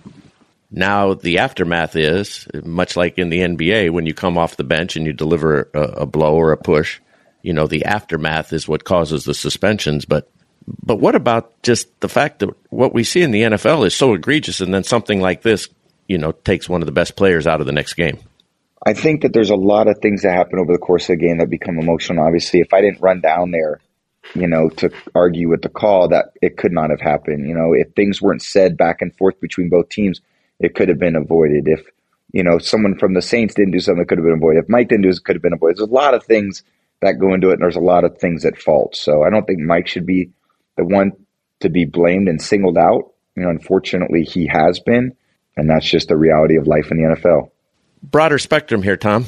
Now, 0.69 1.13
the 1.13 1.39
aftermath 1.39 1.95
is 1.95 2.47
much 2.63 2.97
like 2.97 3.17
in 3.17 3.29
the 3.29 3.39
NBA 3.39 3.91
when 3.91 4.05
you 4.05 4.13
come 4.13 4.37
off 4.37 4.57
the 4.57 4.63
bench 4.63 4.95
and 4.95 5.05
you 5.05 5.13
deliver 5.13 5.69
a, 5.73 5.81
a 5.81 6.05
blow 6.05 6.35
or 6.35 6.51
a 6.51 6.57
push. 6.57 6.99
You 7.41 7.53
know, 7.53 7.67
the 7.67 7.85
aftermath 7.85 8.51
is 8.51 8.67
what 8.67 8.83
causes 8.83 9.23
the 9.23 9.33
suspensions. 9.33 10.03
But, 10.03 10.29
but 10.83 10.97
what 10.97 11.15
about 11.15 11.61
just 11.63 11.87
the 12.01 12.09
fact 12.09 12.39
that 12.39 12.49
what 12.69 12.93
we 12.93 13.03
see 13.03 13.21
in 13.21 13.31
the 13.31 13.43
NFL 13.43 13.85
is 13.85 13.95
so 13.95 14.13
egregious, 14.13 14.59
and 14.59 14.73
then 14.73 14.83
something 14.83 15.21
like 15.21 15.43
this, 15.43 15.69
you 16.07 16.17
know, 16.17 16.33
takes 16.33 16.67
one 16.67 16.81
of 16.81 16.87
the 16.87 16.91
best 16.91 17.15
players 17.15 17.47
out 17.47 17.61
of 17.61 17.67
the 17.67 17.71
next 17.71 17.93
game? 17.93 18.19
I 18.85 18.93
think 18.93 19.21
that 19.21 19.31
there's 19.31 19.51
a 19.51 19.55
lot 19.55 19.87
of 19.87 19.99
things 19.99 20.23
that 20.23 20.33
happen 20.33 20.59
over 20.59 20.73
the 20.73 20.79
course 20.79 21.03
of 21.03 21.17
the 21.17 21.25
game 21.25 21.37
that 21.37 21.49
become 21.49 21.79
emotional. 21.79 22.25
Obviously, 22.25 22.59
if 22.59 22.73
I 22.73 22.81
didn't 22.81 23.01
run 23.01 23.21
down 23.21 23.51
there 23.51 23.79
you 24.33 24.47
know, 24.47 24.69
to 24.69 24.91
argue 25.13 25.49
with 25.49 25.61
the 25.61 25.69
call 25.69 26.07
that 26.09 26.31
it 26.41 26.57
could 26.57 26.71
not 26.71 26.89
have 26.89 27.01
happened. 27.01 27.47
You 27.47 27.53
know, 27.53 27.73
if 27.73 27.93
things 27.93 28.21
weren't 28.21 28.41
said 28.41 28.77
back 28.77 29.01
and 29.01 29.15
forth 29.15 29.39
between 29.39 29.69
both 29.69 29.89
teams, 29.89 30.21
it 30.59 30.75
could 30.75 30.89
have 30.89 30.99
been 30.99 31.15
avoided. 31.15 31.67
If, 31.67 31.85
you 32.31 32.43
know, 32.43 32.57
someone 32.57 32.97
from 32.97 33.13
the 33.13 33.21
Saints 33.21 33.53
didn't 33.53 33.71
do 33.71 33.79
something, 33.79 34.01
it 34.01 34.07
could 34.07 34.17
have 34.17 34.25
been 34.25 34.37
avoided. 34.37 34.63
If 34.63 34.69
Mike 34.69 34.89
didn't 34.89 35.03
do 35.03 35.09
it, 35.09 35.17
it 35.17 35.23
could 35.23 35.35
have 35.35 35.43
been 35.43 35.53
avoided. 35.53 35.77
There's 35.77 35.89
a 35.89 35.93
lot 35.93 36.13
of 36.13 36.23
things 36.23 36.63
that 37.01 37.19
go 37.19 37.33
into 37.33 37.49
it, 37.49 37.53
and 37.53 37.61
there's 37.61 37.75
a 37.75 37.81
lot 37.81 38.03
of 38.03 38.17
things 38.17 38.45
at 38.45 38.57
fault. 38.57 38.95
So 38.95 39.23
I 39.23 39.29
don't 39.29 39.45
think 39.45 39.59
Mike 39.59 39.87
should 39.87 40.05
be 40.05 40.31
the 40.75 40.85
one 40.85 41.11
to 41.59 41.69
be 41.69 41.85
blamed 41.85 42.27
and 42.27 42.41
singled 42.41 42.77
out. 42.77 43.13
You 43.35 43.43
know, 43.43 43.49
unfortunately, 43.49 44.23
he 44.23 44.47
has 44.47 44.79
been, 44.79 45.15
and 45.55 45.69
that's 45.69 45.85
just 45.85 46.07
the 46.07 46.17
reality 46.17 46.55
of 46.57 46.67
life 46.67 46.89
in 46.89 46.97
the 46.97 47.15
NFL. 47.15 47.51
Broader 48.01 48.39
spectrum 48.39 48.81
here, 48.81 48.97
Tom 48.97 49.25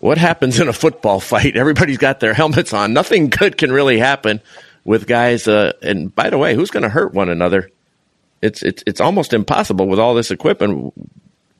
what 0.00 0.18
happens 0.18 0.60
in 0.60 0.68
a 0.68 0.72
football 0.72 1.20
fight? 1.20 1.56
Everybody's 1.56 1.98
got 1.98 2.20
their 2.20 2.34
helmets 2.34 2.72
on. 2.72 2.92
Nothing 2.92 3.28
good 3.28 3.56
can 3.56 3.72
really 3.72 3.98
happen 3.98 4.40
with 4.84 5.06
guys. 5.06 5.48
Uh, 5.48 5.72
and 5.82 6.14
by 6.14 6.30
the 6.30 6.38
way, 6.38 6.54
who's 6.54 6.70
going 6.70 6.82
to 6.82 6.88
hurt 6.88 7.14
one 7.14 7.28
another? 7.28 7.70
It's 8.42 8.62
it's 8.62 8.82
it's 8.86 9.00
almost 9.00 9.32
impossible 9.32 9.88
with 9.88 9.98
all 9.98 10.14
this 10.14 10.30
equipment. 10.30 10.92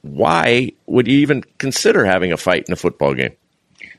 Why 0.02 0.73
would 0.87 1.09
you 1.09 1.19
even 1.19 1.43
consider 1.59 2.05
having 2.05 2.33
a 2.33 2.37
fight 2.37 2.64
in 2.69 2.73
a 2.73 2.76
football 2.76 3.14
game? 3.14 3.33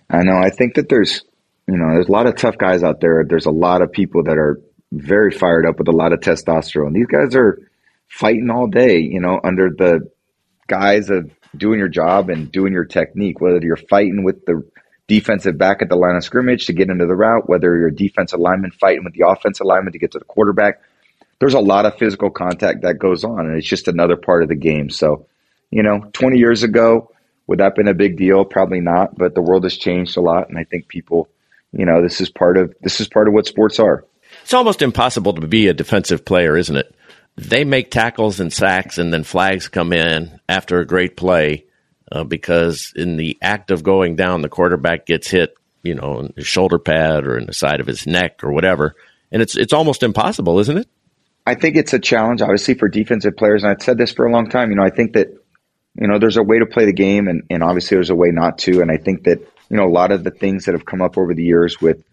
I 0.09 0.23
know. 0.23 0.37
I 0.37 0.49
think 0.49 0.75
that 0.75 0.87
there's 0.87 1.23
you 1.67 1.77
know 1.77 1.93
there's 1.93 2.07
a 2.07 2.11
lot 2.11 2.27
of 2.27 2.35
tough 2.35 2.57
guys 2.57 2.83
out 2.83 3.01
there. 3.01 3.25
There's 3.27 3.47
a 3.47 3.51
lot 3.51 3.81
of 3.81 3.91
people 3.91 4.23
that 4.23 4.37
are 4.37 4.61
very 4.91 5.31
fired 5.31 5.65
up 5.65 5.79
with 5.79 5.87
a 5.87 5.91
lot 5.91 6.13
of 6.13 6.19
testosterone. 6.19 6.93
These 6.93 7.07
guys 7.07 7.35
are 7.35 7.59
fighting 8.07 8.49
all 8.49 8.67
day, 8.67 8.99
you 8.99 9.19
know, 9.19 9.39
under 9.43 9.69
the 9.69 10.09
guise 10.67 11.09
of 11.09 11.31
doing 11.55 11.79
your 11.79 11.87
job 11.87 12.29
and 12.29 12.51
doing 12.51 12.73
your 12.73 12.85
technique, 12.85 13.41
whether 13.41 13.59
you're 13.59 13.77
fighting 13.77 14.23
with 14.23 14.45
the 14.45 14.67
defensive 15.07 15.57
back 15.57 15.81
at 15.81 15.89
the 15.89 15.95
line 15.95 16.15
of 16.15 16.23
scrimmage 16.23 16.65
to 16.65 16.73
get 16.73 16.89
into 16.89 17.05
the 17.05 17.15
route, 17.15 17.47
whether 17.47 17.77
you're 17.77 17.87
a 17.87 17.95
defensive 17.95 18.39
lineman 18.39 18.71
fighting 18.71 19.03
with 19.03 19.13
the 19.13 19.27
offensive 19.27 19.65
lineman 19.65 19.93
to 19.93 19.99
get 19.99 20.11
to 20.11 20.19
the 20.19 20.25
quarterback. 20.25 20.81
There's 21.39 21.53
a 21.53 21.59
lot 21.59 21.85
of 21.85 21.97
physical 21.97 22.29
contact 22.29 22.81
that 22.81 22.99
goes 22.99 23.23
on, 23.23 23.45
and 23.45 23.57
it's 23.57 23.67
just 23.67 23.87
another 23.87 24.17
part 24.17 24.43
of 24.43 24.49
the 24.49 24.55
game. 24.55 24.89
So, 24.89 25.27
you 25.69 25.83
know, 25.83 26.09
20 26.13 26.37
years 26.37 26.63
ago, 26.63 27.11
would 27.45 27.59
that 27.59 27.65
have 27.65 27.75
been 27.75 27.87
a 27.87 27.93
big 27.93 28.17
deal? 28.17 28.43
Probably 28.43 28.81
not, 28.81 29.15
but 29.17 29.35
the 29.35 29.41
world 29.41 29.63
has 29.63 29.77
changed 29.77 30.17
a 30.17 30.21
lot, 30.21 30.49
and 30.49 30.57
I 30.57 30.63
think 30.63 30.87
people 30.87 31.29
you 31.71 31.85
know, 31.85 32.01
this 32.01 32.21
is 32.21 32.29
part 32.29 32.57
of 32.57 32.73
this 32.81 32.99
is 32.99 33.07
part 33.07 33.27
of 33.27 33.33
what 33.33 33.45
sports 33.45 33.79
are. 33.79 34.05
It's 34.43 34.53
almost 34.53 34.81
impossible 34.81 35.33
to 35.33 35.47
be 35.47 35.67
a 35.67 35.73
defensive 35.73 36.25
player, 36.25 36.57
isn't 36.57 36.75
it? 36.75 36.93
They 37.37 37.63
make 37.63 37.91
tackles 37.91 38.39
and 38.39 38.51
sacks, 38.51 38.97
and 38.97 39.13
then 39.13 39.23
flags 39.23 39.67
come 39.67 39.93
in 39.93 40.39
after 40.49 40.79
a 40.79 40.85
great 40.85 41.15
play 41.15 41.65
uh, 42.11 42.23
because 42.23 42.93
in 42.95 43.17
the 43.17 43.37
act 43.41 43.71
of 43.71 43.83
going 43.83 44.15
down, 44.15 44.41
the 44.41 44.49
quarterback 44.49 45.05
gets 45.05 45.29
hit, 45.29 45.55
you 45.83 45.93
know, 45.93 46.19
in 46.19 46.33
his 46.35 46.47
shoulder 46.47 46.79
pad 46.79 47.25
or 47.25 47.37
in 47.37 47.45
the 47.45 47.53
side 47.53 47.79
of 47.79 47.87
his 47.87 48.07
neck 48.07 48.43
or 48.43 48.51
whatever, 48.51 48.95
and 49.31 49.41
it's 49.41 49.55
it's 49.55 49.73
almost 49.73 50.03
impossible, 50.03 50.59
isn't 50.59 50.77
it? 50.77 50.87
I 51.45 51.55
think 51.55 51.77
it's 51.77 51.93
a 51.93 51.99
challenge, 51.99 52.41
obviously, 52.41 52.73
for 52.73 52.89
defensive 52.89 53.37
players, 53.37 53.63
and 53.63 53.71
I've 53.71 53.81
said 53.81 53.97
this 53.97 54.11
for 54.11 54.25
a 54.25 54.31
long 54.31 54.49
time. 54.49 54.69
You 54.69 54.75
know, 54.75 54.83
I 54.83 54.89
think 54.89 55.13
that 55.13 55.27
you 55.95 56.07
know 56.07 56.19
there's 56.19 56.37
a 56.37 56.43
way 56.43 56.59
to 56.59 56.65
play 56.65 56.85
the 56.85 56.93
game, 56.93 57.27
and, 57.27 57.43
and 57.49 57.63
obviously 57.63 57.95
there's 57.95 58.09
a 58.09 58.15
way 58.15 58.31
not 58.31 58.57
to, 58.59 58.81
and 58.81 58.91
I 58.91 58.97
think 58.97 59.23
that 59.23 59.39
you 59.69 59.77
know 59.77 59.85
a 59.85 59.91
lot 59.91 60.11
of 60.11 60.23
the 60.23 60.31
things 60.31 60.65
that 60.65 60.73
have 60.73 60.85
come 60.85 61.01
up 61.01 61.17
over 61.17 61.33
the 61.33 61.43
years 61.43 61.79
with 61.79 62.03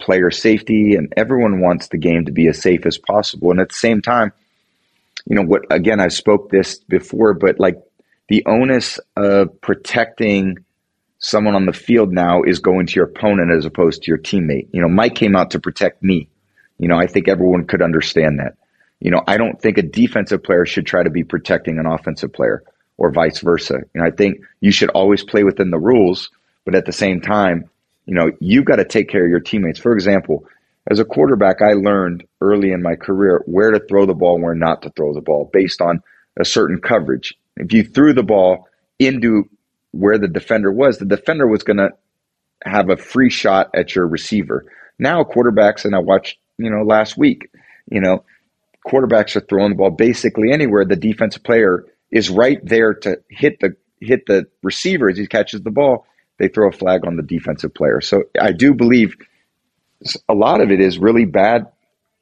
player 0.00 0.30
safety, 0.30 0.94
and 0.94 1.12
everyone 1.16 1.60
wants 1.60 1.88
the 1.88 1.98
game 1.98 2.24
to 2.24 2.32
be 2.32 2.48
as 2.48 2.60
safe 2.60 2.86
as 2.86 2.98
possible. 2.98 3.50
And 3.50 3.60
at 3.60 3.68
the 3.68 3.74
same 3.74 4.00
time, 4.00 4.32
you 5.26 5.36
know 5.36 5.42
what? 5.42 5.62
Again, 5.70 6.00
I 6.00 6.08
spoke 6.08 6.50
this 6.50 6.78
before, 6.78 7.34
but 7.34 7.58
like 7.60 7.76
the 8.28 8.44
onus 8.46 8.98
of 9.16 9.60
protecting 9.60 10.58
someone 11.18 11.54
on 11.54 11.66
the 11.66 11.72
field 11.72 12.12
now 12.12 12.42
is 12.42 12.58
going 12.58 12.86
to 12.86 12.94
your 12.94 13.06
opponent 13.06 13.52
as 13.52 13.66
opposed 13.66 14.02
to 14.02 14.08
your 14.08 14.18
teammate. 14.18 14.68
You 14.72 14.80
know, 14.80 14.88
Mike 14.88 15.14
came 15.14 15.36
out 15.36 15.50
to 15.50 15.60
protect 15.60 16.02
me. 16.02 16.28
You 16.78 16.88
know, 16.88 16.96
I 16.96 17.06
think 17.06 17.28
everyone 17.28 17.66
could 17.66 17.82
understand 17.82 18.38
that. 18.38 18.56
You 19.00 19.10
know, 19.10 19.22
I 19.26 19.36
don't 19.36 19.60
think 19.60 19.78
a 19.78 19.82
defensive 19.82 20.42
player 20.42 20.66
should 20.66 20.86
try 20.86 21.02
to 21.02 21.10
be 21.10 21.24
protecting 21.24 21.78
an 21.78 21.86
offensive 21.86 22.32
player 22.32 22.62
or 22.96 23.10
vice 23.10 23.40
versa. 23.40 23.80
You 23.94 24.00
know, 24.00 24.06
I 24.06 24.10
think 24.10 24.40
you 24.60 24.72
should 24.72 24.90
always 24.90 25.22
play 25.22 25.44
within 25.44 25.70
the 25.70 25.78
rules, 25.78 26.30
but 26.64 26.74
at 26.74 26.86
the 26.86 26.92
same 26.92 27.20
time, 27.20 27.68
you 28.06 28.14
know, 28.14 28.30
you've 28.40 28.64
got 28.64 28.76
to 28.76 28.84
take 28.84 29.08
care 29.08 29.24
of 29.24 29.30
your 29.30 29.40
teammates. 29.40 29.78
For 29.78 29.92
example, 29.92 30.46
as 30.88 30.98
a 30.98 31.04
quarterback, 31.04 31.60
I 31.62 31.72
learned 31.72 32.24
early 32.40 32.72
in 32.72 32.82
my 32.82 32.96
career 32.96 33.42
where 33.46 33.70
to 33.70 33.80
throw 33.80 34.06
the 34.06 34.14
ball 34.14 34.36
and 34.36 34.44
where 34.44 34.54
not 34.54 34.82
to 34.82 34.90
throw 34.90 35.12
the 35.12 35.20
ball 35.20 35.50
based 35.52 35.80
on 35.80 36.02
a 36.38 36.44
certain 36.44 36.80
coverage. 36.80 37.34
If 37.56 37.72
you 37.72 37.84
threw 37.84 38.12
the 38.12 38.22
ball 38.22 38.68
into 38.98 39.48
where 39.92 40.18
the 40.18 40.28
defender 40.28 40.72
was, 40.72 40.98
the 40.98 41.04
defender 41.04 41.46
was 41.46 41.62
going 41.62 41.78
to 41.78 41.90
have 42.64 42.90
a 42.90 42.96
free 42.96 43.30
shot 43.30 43.70
at 43.74 43.94
your 43.94 44.06
receiver. 44.06 44.64
Now 44.98 45.24
quarterbacks, 45.24 45.84
and 45.84 45.94
I 45.94 45.98
watched, 45.98 46.38
you 46.58 46.70
know, 46.70 46.82
last 46.82 47.16
week, 47.16 47.50
you 47.90 48.00
know, 48.00 48.24
quarterbacks 48.86 49.36
are 49.36 49.40
throwing 49.40 49.70
the 49.70 49.76
ball 49.76 49.90
basically 49.90 50.52
anywhere. 50.52 50.84
The 50.84 50.96
defensive 50.96 51.42
player 51.42 51.84
is 52.10 52.30
right 52.30 52.58
there 52.62 52.94
to 52.94 53.20
hit 53.28 53.60
the 53.60 53.76
hit 54.00 54.26
the 54.26 54.46
receiver 54.62 55.10
as 55.10 55.18
he 55.18 55.26
catches 55.26 55.60
the 55.60 55.70
ball 55.70 56.06
they 56.40 56.48
throw 56.48 56.68
a 56.68 56.72
flag 56.72 57.06
on 57.06 57.16
the 57.16 57.22
defensive 57.22 57.72
player. 57.74 58.00
So 58.00 58.24
I 58.40 58.52
do 58.52 58.74
believe 58.74 59.14
a 60.28 60.34
lot 60.34 60.60
of 60.60 60.70
it 60.70 60.80
is 60.80 60.98
really 60.98 61.24
bad, 61.24 61.66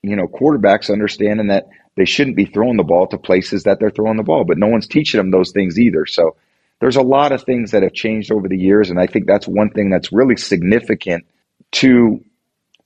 you 0.02 0.16
know, 0.16 0.26
quarterbacks 0.26 0.92
understanding 0.92 1.48
that 1.48 1.68
they 1.96 2.04
shouldn't 2.04 2.36
be 2.36 2.44
throwing 2.44 2.76
the 2.76 2.84
ball 2.84 3.06
to 3.08 3.18
places 3.18 3.64
that 3.64 3.80
they're 3.80 3.90
throwing 3.90 4.16
the 4.16 4.22
ball, 4.22 4.44
but 4.44 4.58
no 4.58 4.68
one's 4.68 4.86
teaching 4.86 5.18
them 5.18 5.30
those 5.30 5.50
things 5.50 5.78
either. 5.78 6.06
So 6.06 6.36
there's 6.80 6.96
a 6.96 7.02
lot 7.02 7.32
of 7.32 7.42
things 7.42 7.72
that 7.72 7.82
have 7.82 7.92
changed 7.92 8.30
over 8.30 8.48
the 8.48 8.58
years, 8.58 8.90
and 8.90 9.00
I 9.00 9.06
think 9.06 9.26
that's 9.26 9.48
one 9.48 9.70
thing 9.70 9.90
that's 9.90 10.12
really 10.12 10.36
significant 10.36 11.26
to 11.72 12.24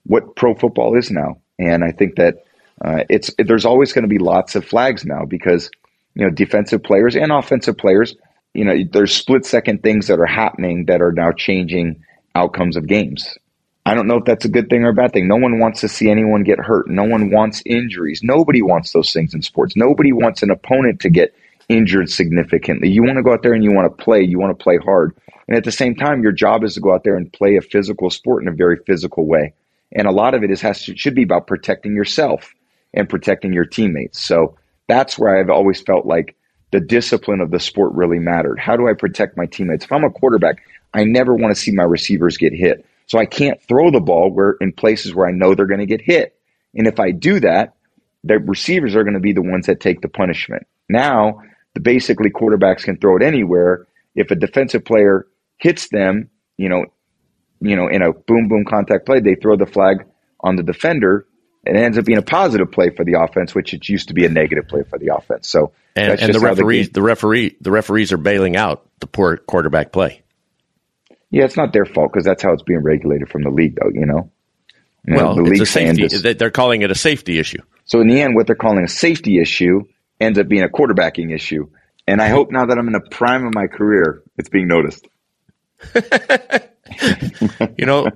what 0.05 0.35
pro 0.35 0.55
football 0.55 0.97
is 0.97 1.11
now. 1.11 1.39
And 1.59 1.85
I 1.85 1.93
think 1.93 2.17
that 2.17 2.45
uh, 2.83 3.05
it's 3.11 3.31
there's 3.39 3.67
always 3.67 3.93
going 3.93 4.03
to 4.03 4.09
be 4.09 4.19
lots 4.19 4.55
of 4.55 4.65
flags 4.65 5.05
now 5.05 5.25
because 5.27 5.71
you 6.15 6.25
know 6.25 6.31
defensive 6.31 6.83
players 6.83 7.15
and 7.15 7.31
offensive 7.31 7.77
players 7.77 8.17
you 8.55 8.65
know, 8.65 8.77
there's 8.91 9.15
split 9.15 9.47
second 9.47 9.83
things 9.83 10.09
that 10.09 10.19
are 10.19 10.27
happening 10.27 10.87
that 10.87 11.01
are 11.01 11.13
now 11.13 11.33
changing 11.33 12.05
outcomes 12.35 12.77
of 12.77 12.87
games. 12.87 13.37
I 13.85 13.95
don't 13.95 14.07
know 14.07 14.19
if 14.19 14.25
that's 14.25 14.45
a 14.45 14.49
good 14.49 14.71
thing 14.71 14.85
or 14.85 14.91
a 14.91 14.95
bad 14.95 15.13
thing. 15.13 15.27
No 15.27 15.37
one 15.37 15.59
wants 15.59 15.81
to 15.81 15.89
see 15.89 16.09
anyone 16.09 16.45
get 16.45 16.61
hurt. 16.61 16.89
No 16.89 17.05
one 17.05 17.31
wants 17.31 17.63
injuries. 17.67 18.21
Nobody 18.23 18.63
wants 18.63 18.93
those 18.93 19.13
things 19.13 19.35
in 19.35 19.43
sports. 19.43 19.75
Nobody 19.75 20.13
wants 20.13 20.43
an 20.43 20.51
opponent 20.51 21.01
to 21.01 21.11
get 21.11 21.35
injured 21.69 22.09
significantly. 22.09 22.91
You 22.91 23.03
want 23.03 23.17
to 23.17 23.23
go 23.23 23.33
out 23.33 23.43
there 23.43 23.55
and 23.55 23.65
you 23.65 23.73
want 23.73 23.91
to 23.91 24.05
play. 24.05 24.23
You 24.23 24.39
want 24.39 24.57
to 24.57 24.63
play 24.63 24.79
hard. 24.79 25.17
And 25.49 25.57
at 25.57 25.65
the 25.65 25.73
same 25.73 25.97
time, 25.97 26.23
your 26.23 26.33
job 26.33 26.63
is 26.63 26.75
to 26.75 26.81
go 26.81 26.95
out 26.95 27.03
there 27.03 27.17
and 27.17 27.33
play 27.33 27.57
a 27.57 27.61
physical 27.61 28.09
sport 28.11 28.43
in 28.43 28.49
a 28.49 28.53
very 28.53 28.77
physical 28.87 29.27
way. 29.27 29.55
And 29.91 30.07
a 30.07 30.13
lot 30.13 30.35
of 30.35 30.45
it 30.45 30.51
is 30.51 30.61
has 30.61 30.85
to, 30.85 30.97
should 30.97 31.15
be 31.15 31.25
about 31.25 31.49
protecting 31.49 31.95
yourself 31.95 32.55
and 32.95 33.09
protecting 33.09 33.53
your 33.53 33.65
teammates. 33.65 34.21
So 34.21 34.57
that's 34.87 35.19
where 35.19 35.39
I've 35.39 35.51
always 35.51 35.81
felt 35.81 36.07
like 36.07 36.37
the 36.71 36.81
discipline 36.81 37.41
of 37.41 37.51
the 37.51 37.61
sport 37.61 37.93
really 37.95 38.19
mattered. 38.19 38.59
How 38.59 38.77
do 38.77 38.89
I 38.89 38.95
protect 38.95 39.37
my 39.37 39.47
teammates? 39.47 39.85
If 39.85 39.93
I'm 39.93 40.05
a 40.05 40.11
quarterback, 40.11 40.63
I 40.95 41.05
never 41.05 41.35
want 41.35 41.55
to 41.55 41.61
see 41.61 41.73
my 41.73 41.83
receivers 41.83 42.37
get 42.37 42.53
hit. 42.55 42.87
So 43.13 43.19
I 43.19 43.27
can't 43.27 43.61
throw 43.61 43.91
the 43.91 44.01
ball 44.01 44.31
where 44.31 44.57
in 44.59 44.73
places 44.73 45.15
where 45.15 45.29
I 45.29 45.33
know 45.33 45.55
they're 45.55 45.67
going 45.67 45.81
to 45.81 45.87
get 45.87 46.01
hit. 46.01 46.35
And 46.75 46.87
if 46.87 46.99
I 46.99 47.11
do 47.11 47.41
that, 47.41 47.75
the 48.25 48.39
receivers 48.39 48.97
are 48.97 49.05
going 49.05 49.13
to 49.13 49.21
be 49.21 49.35
the 49.35 49.43
ones 49.43 49.67
that 49.67 49.81
take 49.81 50.01
the 50.01 50.09
punishment. 50.09 50.67
Now, 50.89 51.43
the 51.75 51.81
basically 51.81 52.31
quarterbacks 52.31 52.85
can 52.85 52.97
throw 52.97 53.19
it 53.19 53.23
anywhere. 53.23 53.87
If 54.15 54.31
a 54.31 54.35
defensive 54.35 54.87
player 54.87 55.27
hits 55.59 55.91
them, 55.91 56.31
you 56.57 56.71
know, 56.71 56.87
you 57.61 57.77
know, 57.77 57.87
in 57.87 58.01
a 58.01 58.15
boom 58.15 58.49
boom 58.49 58.65
contact 58.65 59.05
play, 59.05 59.21
they 59.21 59.35
throw 59.35 59.57
the 59.57 59.67
flag 59.67 60.07
on 60.41 60.57
the 60.57 60.63
defender 60.63 61.27
and 61.67 61.77
it 61.77 61.81
ends 61.81 61.99
up 61.99 62.07
being 62.07 62.17
a 62.17 62.23
positive 62.23 62.73
play 62.73 62.89
for 62.89 63.05
the 63.05 63.21
offense, 63.21 63.55
which 63.55 63.75
it 63.75 63.91
used 63.91 64.09
to 64.09 64.15
be 64.15 64.25
a 64.25 64.31
negative 64.31 64.69
play 64.69 64.85
for 64.85 64.99
the 64.99 65.15
offense. 65.15 65.51
So, 65.51 65.73
and, 65.95 66.19
and 66.19 66.35
the 66.35 66.41
referees, 66.41 66.87
the, 66.87 66.95
the 66.95 67.03
referee, 67.03 67.57
the 67.61 67.73
referees 67.73 68.11
are 68.11 68.17
bailing 68.17 68.57
out 68.57 68.89
the 69.01 69.07
poor 69.07 69.37
quarterback 69.37 69.93
play. 69.93 70.23
Yeah, 71.33 71.45
it's 71.45 71.57
not 71.57 71.73
their 71.73 71.87
fault 71.87 72.13
because 72.13 72.25
that's 72.25 72.43
how 72.43 72.53
it's 72.53 72.63
being 72.63 72.83
regulated 72.83 73.29
from 73.29 73.43
the 73.43 73.51
league, 73.51 73.77
though. 73.81 73.91
You 73.93 74.07
know, 74.07 74.31
you 75.05 75.15
well, 75.15 75.35
know, 75.35 75.45
the 75.45 75.51
it's 75.51 75.61
a 75.63 75.67
safety. 75.67 76.05
Is, 76.05 76.23
they're 76.23 76.51
calling 76.51 76.83
it 76.83 76.91
a 76.91 76.95
safety 76.95 77.39
issue. 77.39 77.63
So 77.85 78.01
in 78.01 78.07
the 78.07 78.21
end, 78.21 78.37
what 78.37 78.47
they're 78.47 78.55
calling 78.55 78.85
a 78.85 78.89
safety 78.89 79.41
issue 79.41 79.83
ends 80.21 80.39
up 80.39 80.47
being 80.47 80.63
a 80.63 80.69
quarterbacking 80.69 81.35
issue. 81.35 81.69
And 82.07 82.21
I 82.21 82.29
hope 82.29 82.51
now 82.51 82.67
that 82.67 82.79
I'm 82.79 82.87
in 82.87 82.93
the 82.93 83.01
prime 83.01 83.47
of 83.47 83.55
my 83.55 83.67
career, 83.67 84.23
it's 84.37 84.49
being 84.49 84.69
noticed. 84.69 85.09
you 85.95 87.87
know, 87.87 88.09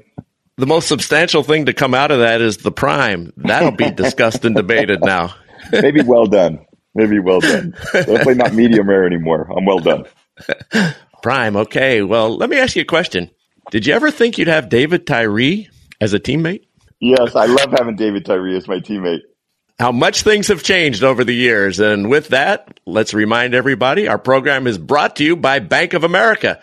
the 0.56 0.66
most 0.66 0.88
substantial 0.88 1.42
thing 1.42 1.66
to 1.66 1.73
come 1.73 1.94
out 1.94 2.11
of 2.11 2.20
that 2.20 2.40
is 2.40 2.58
the 2.58 2.73
prime. 2.73 3.32
That'll 3.37 3.73
be 3.73 3.90
discussed 3.96 4.44
and 4.44 4.54
debated 4.54 5.00
now. 5.02 5.35
Maybe 5.73 6.02
well 6.02 6.26
done. 6.26 6.64
Maybe 6.94 7.18
well 7.18 7.40
done. 7.40 7.75
Definitely 7.92 8.35
not 8.35 8.54
medium 8.54 8.88
rare 8.88 9.06
anymore. 9.06 9.50
I'm 9.54 9.64
well 9.64 9.80
done. 9.80 10.04
Prime. 11.26 11.56
Okay. 11.56 12.02
Well, 12.02 12.37
let 12.37 12.49
me 12.49 12.56
ask 12.56 12.76
you 12.76 12.83
a 12.83 12.85
question. 12.85 13.33
Did 13.73 13.85
you 13.85 13.95
ever 13.95 14.12
think 14.12 14.38
you'd 14.38 14.47
have 14.47 14.68
David 14.68 15.09
Tyree 15.09 15.68
as 16.00 16.14
a 16.14 16.21
teammate? 16.21 16.68
Yes, 17.00 17.35
I 17.35 17.47
love 17.47 17.73
having 17.76 17.97
David 17.97 18.25
Tyree 18.25 18.56
as 18.56 18.68
my 18.68 18.78
teammate. 18.78 19.23
How 19.80 19.90
much 19.90 20.23
things 20.23 20.47
have 20.47 20.62
changed 20.62 21.02
over 21.02 21.25
the 21.25 21.35
years. 21.35 21.80
And 21.80 22.09
with 22.09 22.28
that, 22.28 22.78
let's 22.87 23.12
remind 23.12 23.54
everybody 23.54 24.06
our 24.06 24.21
program 24.21 24.68
is 24.68 24.78
brought 24.78 25.16
to 25.16 25.25
you 25.25 25.35
by 25.35 25.59
Bank 25.59 25.95
of 25.95 26.04
America. 26.04 26.62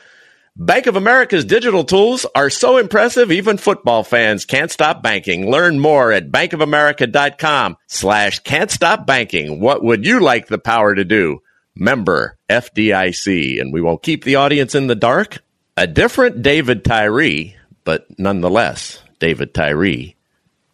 Bank 0.55 0.87
of 0.87 0.95
America's 0.95 1.43
digital 1.43 1.83
tools 1.83 2.25
are 2.33 2.49
so 2.49 2.77
impressive, 2.77 3.33
even 3.33 3.57
football 3.57 4.05
fans 4.05 4.45
can't 4.45 4.71
stop 4.71 5.03
banking. 5.03 5.51
Learn 5.51 5.77
more 5.77 6.13
at 6.13 6.31
bankofamerica.com 6.31 7.75
slash 7.87 8.39
can't 8.39 8.71
stop 8.71 9.05
banking. 9.05 9.59
What 9.59 9.83
would 9.83 10.05
you 10.05 10.21
like 10.21 10.47
the 10.47 10.57
power 10.57 10.95
to 10.95 11.03
do? 11.03 11.41
Member 11.75 12.37
FDIC. 12.49 13.59
And 13.59 13.73
we 13.73 13.81
won't 13.81 14.03
keep 14.03 14.23
the 14.23 14.35
audience 14.35 14.75
in 14.75 14.87
the 14.87 14.95
dark. 14.95 15.43
A 15.75 15.87
different 15.87 16.43
David 16.43 16.85
Tyree, 16.85 17.55
but 17.83 18.05
nonetheless, 18.19 19.01
David 19.19 19.53
Tyree, 19.53 20.15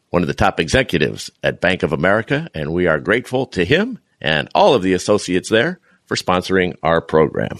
one 0.09 0.23
of 0.23 0.27
the 0.27 0.33
top 0.33 0.59
executives 0.59 1.31
at 1.41 1.61
Bank 1.61 1.83
of 1.83 1.93
America. 1.93 2.49
And 2.53 2.73
we 2.73 2.87
are 2.87 2.99
grateful 2.99 3.45
to 3.47 3.63
him 3.63 3.99
and 4.19 4.49
all 4.53 4.73
of 4.73 4.83
the 4.83 4.93
associates 4.93 5.49
there 5.49 5.79
for 6.05 6.15
sponsoring 6.15 6.75
our 6.83 6.99
program. 7.01 7.57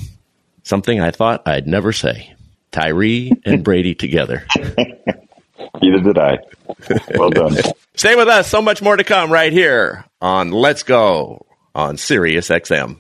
Something 0.64 1.00
I 1.00 1.12
thought 1.12 1.48
I'd 1.48 1.68
never 1.68 1.94
say. 1.94 2.34
Tyree 2.72 3.32
and 3.46 3.64
Brady 3.64 3.96
together. 3.96 4.46
Neither 5.82 6.00
did 6.02 6.18
I. 6.18 6.40
Well 7.16 7.30
done. 7.30 7.56
Stay 7.96 8.16
with 8.16 8.28
us. 8.28 8.50
So 8.50 8.62
much 8.62 8.82
more 8.82 8.96
to 8.96 9.04
come 9.04 9.32
right 9.32 9.52
here 9.52 10.06
on 10.22 10.52
Let's 10.52 10.84
Go 10.84 11.46
on 11.74 11.98
Sirius 11.98 12.50
XM. 12.50 12.98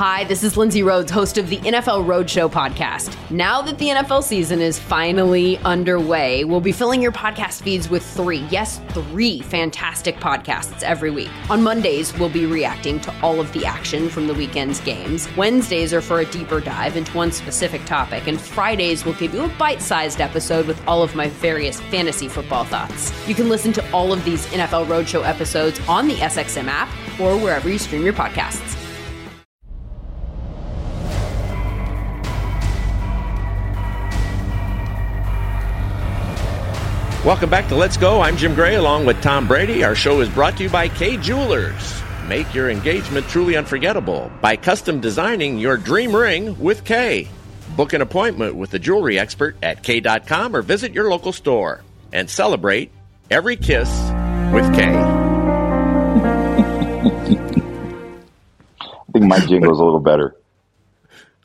Hi, 0.00 0.24
this 0.24 0.42
is 0.42 0.56
Lindsay 0.56 0.82
Rhodes, 0.82 1.10
host 1.10 1.36
of 1.36 1.50
the 1.50 1.58
NFL 1.58 2.06
Roadshow 2.06 2.50
podcast. 2.50 3.14
Now 3.30 3.60
that 3.60 3.76
the 3.76 3.88
NFL 3.88 4.22
season 4.22 4.62
is 4.62 4.78
finally 4.78 5.58
underway, 5.58 6.42
we'll 6.44 6.62
be 6.62 6.72
filling 6.72 7.02
your 7.02 7.12
podcast 7.12 7.60
feeds 7.60 7.90
with 7.90 8.02
three, 8.02 8.46
yes, 8.50 8.80
three 8.92 9.42
fantastic 9.42 10.16
podcasts 10.16 10.82
every 10.82 11.10
week. 11.10 11.28
On 11.50 11.62
Mondays, 11.62 12.18
we'll 12.18 12.30
be 12.30 12.46
reacting 12.46 12.98
to 13.00 13.14
all 13.20 13.40
of 13.40 13.52
the 13.52 13.66
action 13.66 14.08
from 14.08 14.26
the 14.26 14.32
weekend's 14.32 14.80
games. 14.80 15.28
Wednesdays 15.36 15.92
are 15.92 16.00
for 16.00 16.20
a 16.20 16.24
deeper 16.24 16.60
dive 16.60 16.96
into 16.96 17.14
one 17.14 17.30
specific 17.30 17.84
topic, 17.84 18.26
and 18.26 18.40
Fridays 18.40 19.04
will 19.04 19.12
give 19.12 19.34
you 19.34 19.44
a 19.44 19.48
bite 19.58 19.82
sized 19.82 20.22
episode 20.22 20.66
with 20.66 20.80
all 20.88 21.02
of 21.02 21.14
my 21.14 21.28
various 21.28 21.78
fantasy 21.78 22.26
football 22.26 22.64
thoughts. 22.64 23.12
You 23.28 23.34
can 23.34 23.50
listen 23.50 23.74
to 23.74 23.92
all 23.92 24.14
of 24.14 24.24
these 24.24 24.46
NFL 24.46 24.86
Roadshow 24.86 25.28
episodes 25.28 25.78
on 25.86 26.08
the 26.08 26.14
SXM 26.14 26.68
app 26.68 26.88
or 27.20 27.36
wherever 27.36 27.68
you 27.68 27.76
stream 27.76 28.02
your 28.02 28.14
podcasts. 28.14 28.80
Welcome 37.22 37.50
back 37.50 37.68
to 37.68 37.74
Let's 37.74 37.98
Go. 37.98 38.22
I'm 38.22 38.38
Jim 38.38 38.54
Gray 38.54 38.76
along 38.76 39.04
with 39.04 39.20
Tom 39.20 39.46
Brady. 39.46 39.84
Our 39.84 39.94
show 39.94 40.22
is 40.22 40.30
brought 40.30 40.56
to 40.56 40.62
you 40.62 40.70
by 40.70 40.88
Kay 40.88 41.18
Jewelers. 41.18 42.00
Make 42.26 42.54
your 42.54 42.70
engagement 42.70 43.26
truly 43.26 43.56
unforgettable 43.56 44.32
by 44.40 44.56
custom 44.56 45.00
designing 45.00 45.58
your 45.58 45.76
dream 45.76 46.16
ring 46.16 46.58
with 46.58 46.82
Kay. 46.82 47.28
Book 47.76 47.92
an 47.92 48.00
appointment 48.00 48.54
with 48.54 48.70
the 48.70 48.78
jewelry 48.78 49.18
expert 49.18 49.56
at 49.62 49.82
Kay.com 49.82 50.56
or 50.56 50.62
visit 50.62 50.94
your 50.94 51.10
local 51.10 51.30
store 51.30 51.82
and 52.10 52.30
celebrate 52.30 52.90
every 53.30 53.56
kiss 53.56 53.90
with 54.54 54.74
Kay. 54.74 54.94
I 58.80 59.12
think 59.12 59.26
my 59.26 59.40
jingle's 59.40 59.78
a 59.78 59.84
little 59.84 60.00
better. 60.00 60.36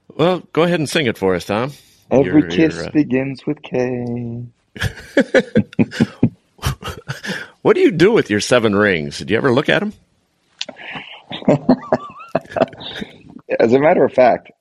Well, 0.07 0.41
go 0.53 0.63
ahead 0.63 0.79
and 0.79 0.89
sing 0.89 1.07
it 1.07 1.17
for 1.17 1.35
us, 1.35 1.43
Tom. 1.43 1.73
Every 2.09 2.47
kiss 2.47 2.77
uh... 2.77 2.91
begins 2.91 3.45
with 3.45 3.61
Kay. 3.61 4.45
what 7.61 7.75
do 7.75 7.81
you 7.81 7.91
do 7.91 8.11
with 8.11 8.29
your 8.29 8.39
seven 8.39 8.75
rings? 8.75 9.19
Do 9.19 9.33
you 9.33 9.37
ever 9.37 9.53
look 9.53 9.69
at 9.69 9.79
them? 9.79 9.93
As 13.59 13.73
a 13.73 13.79
matter 13.79 14.03
of 14.03 14.13
fact, 14.13 14.51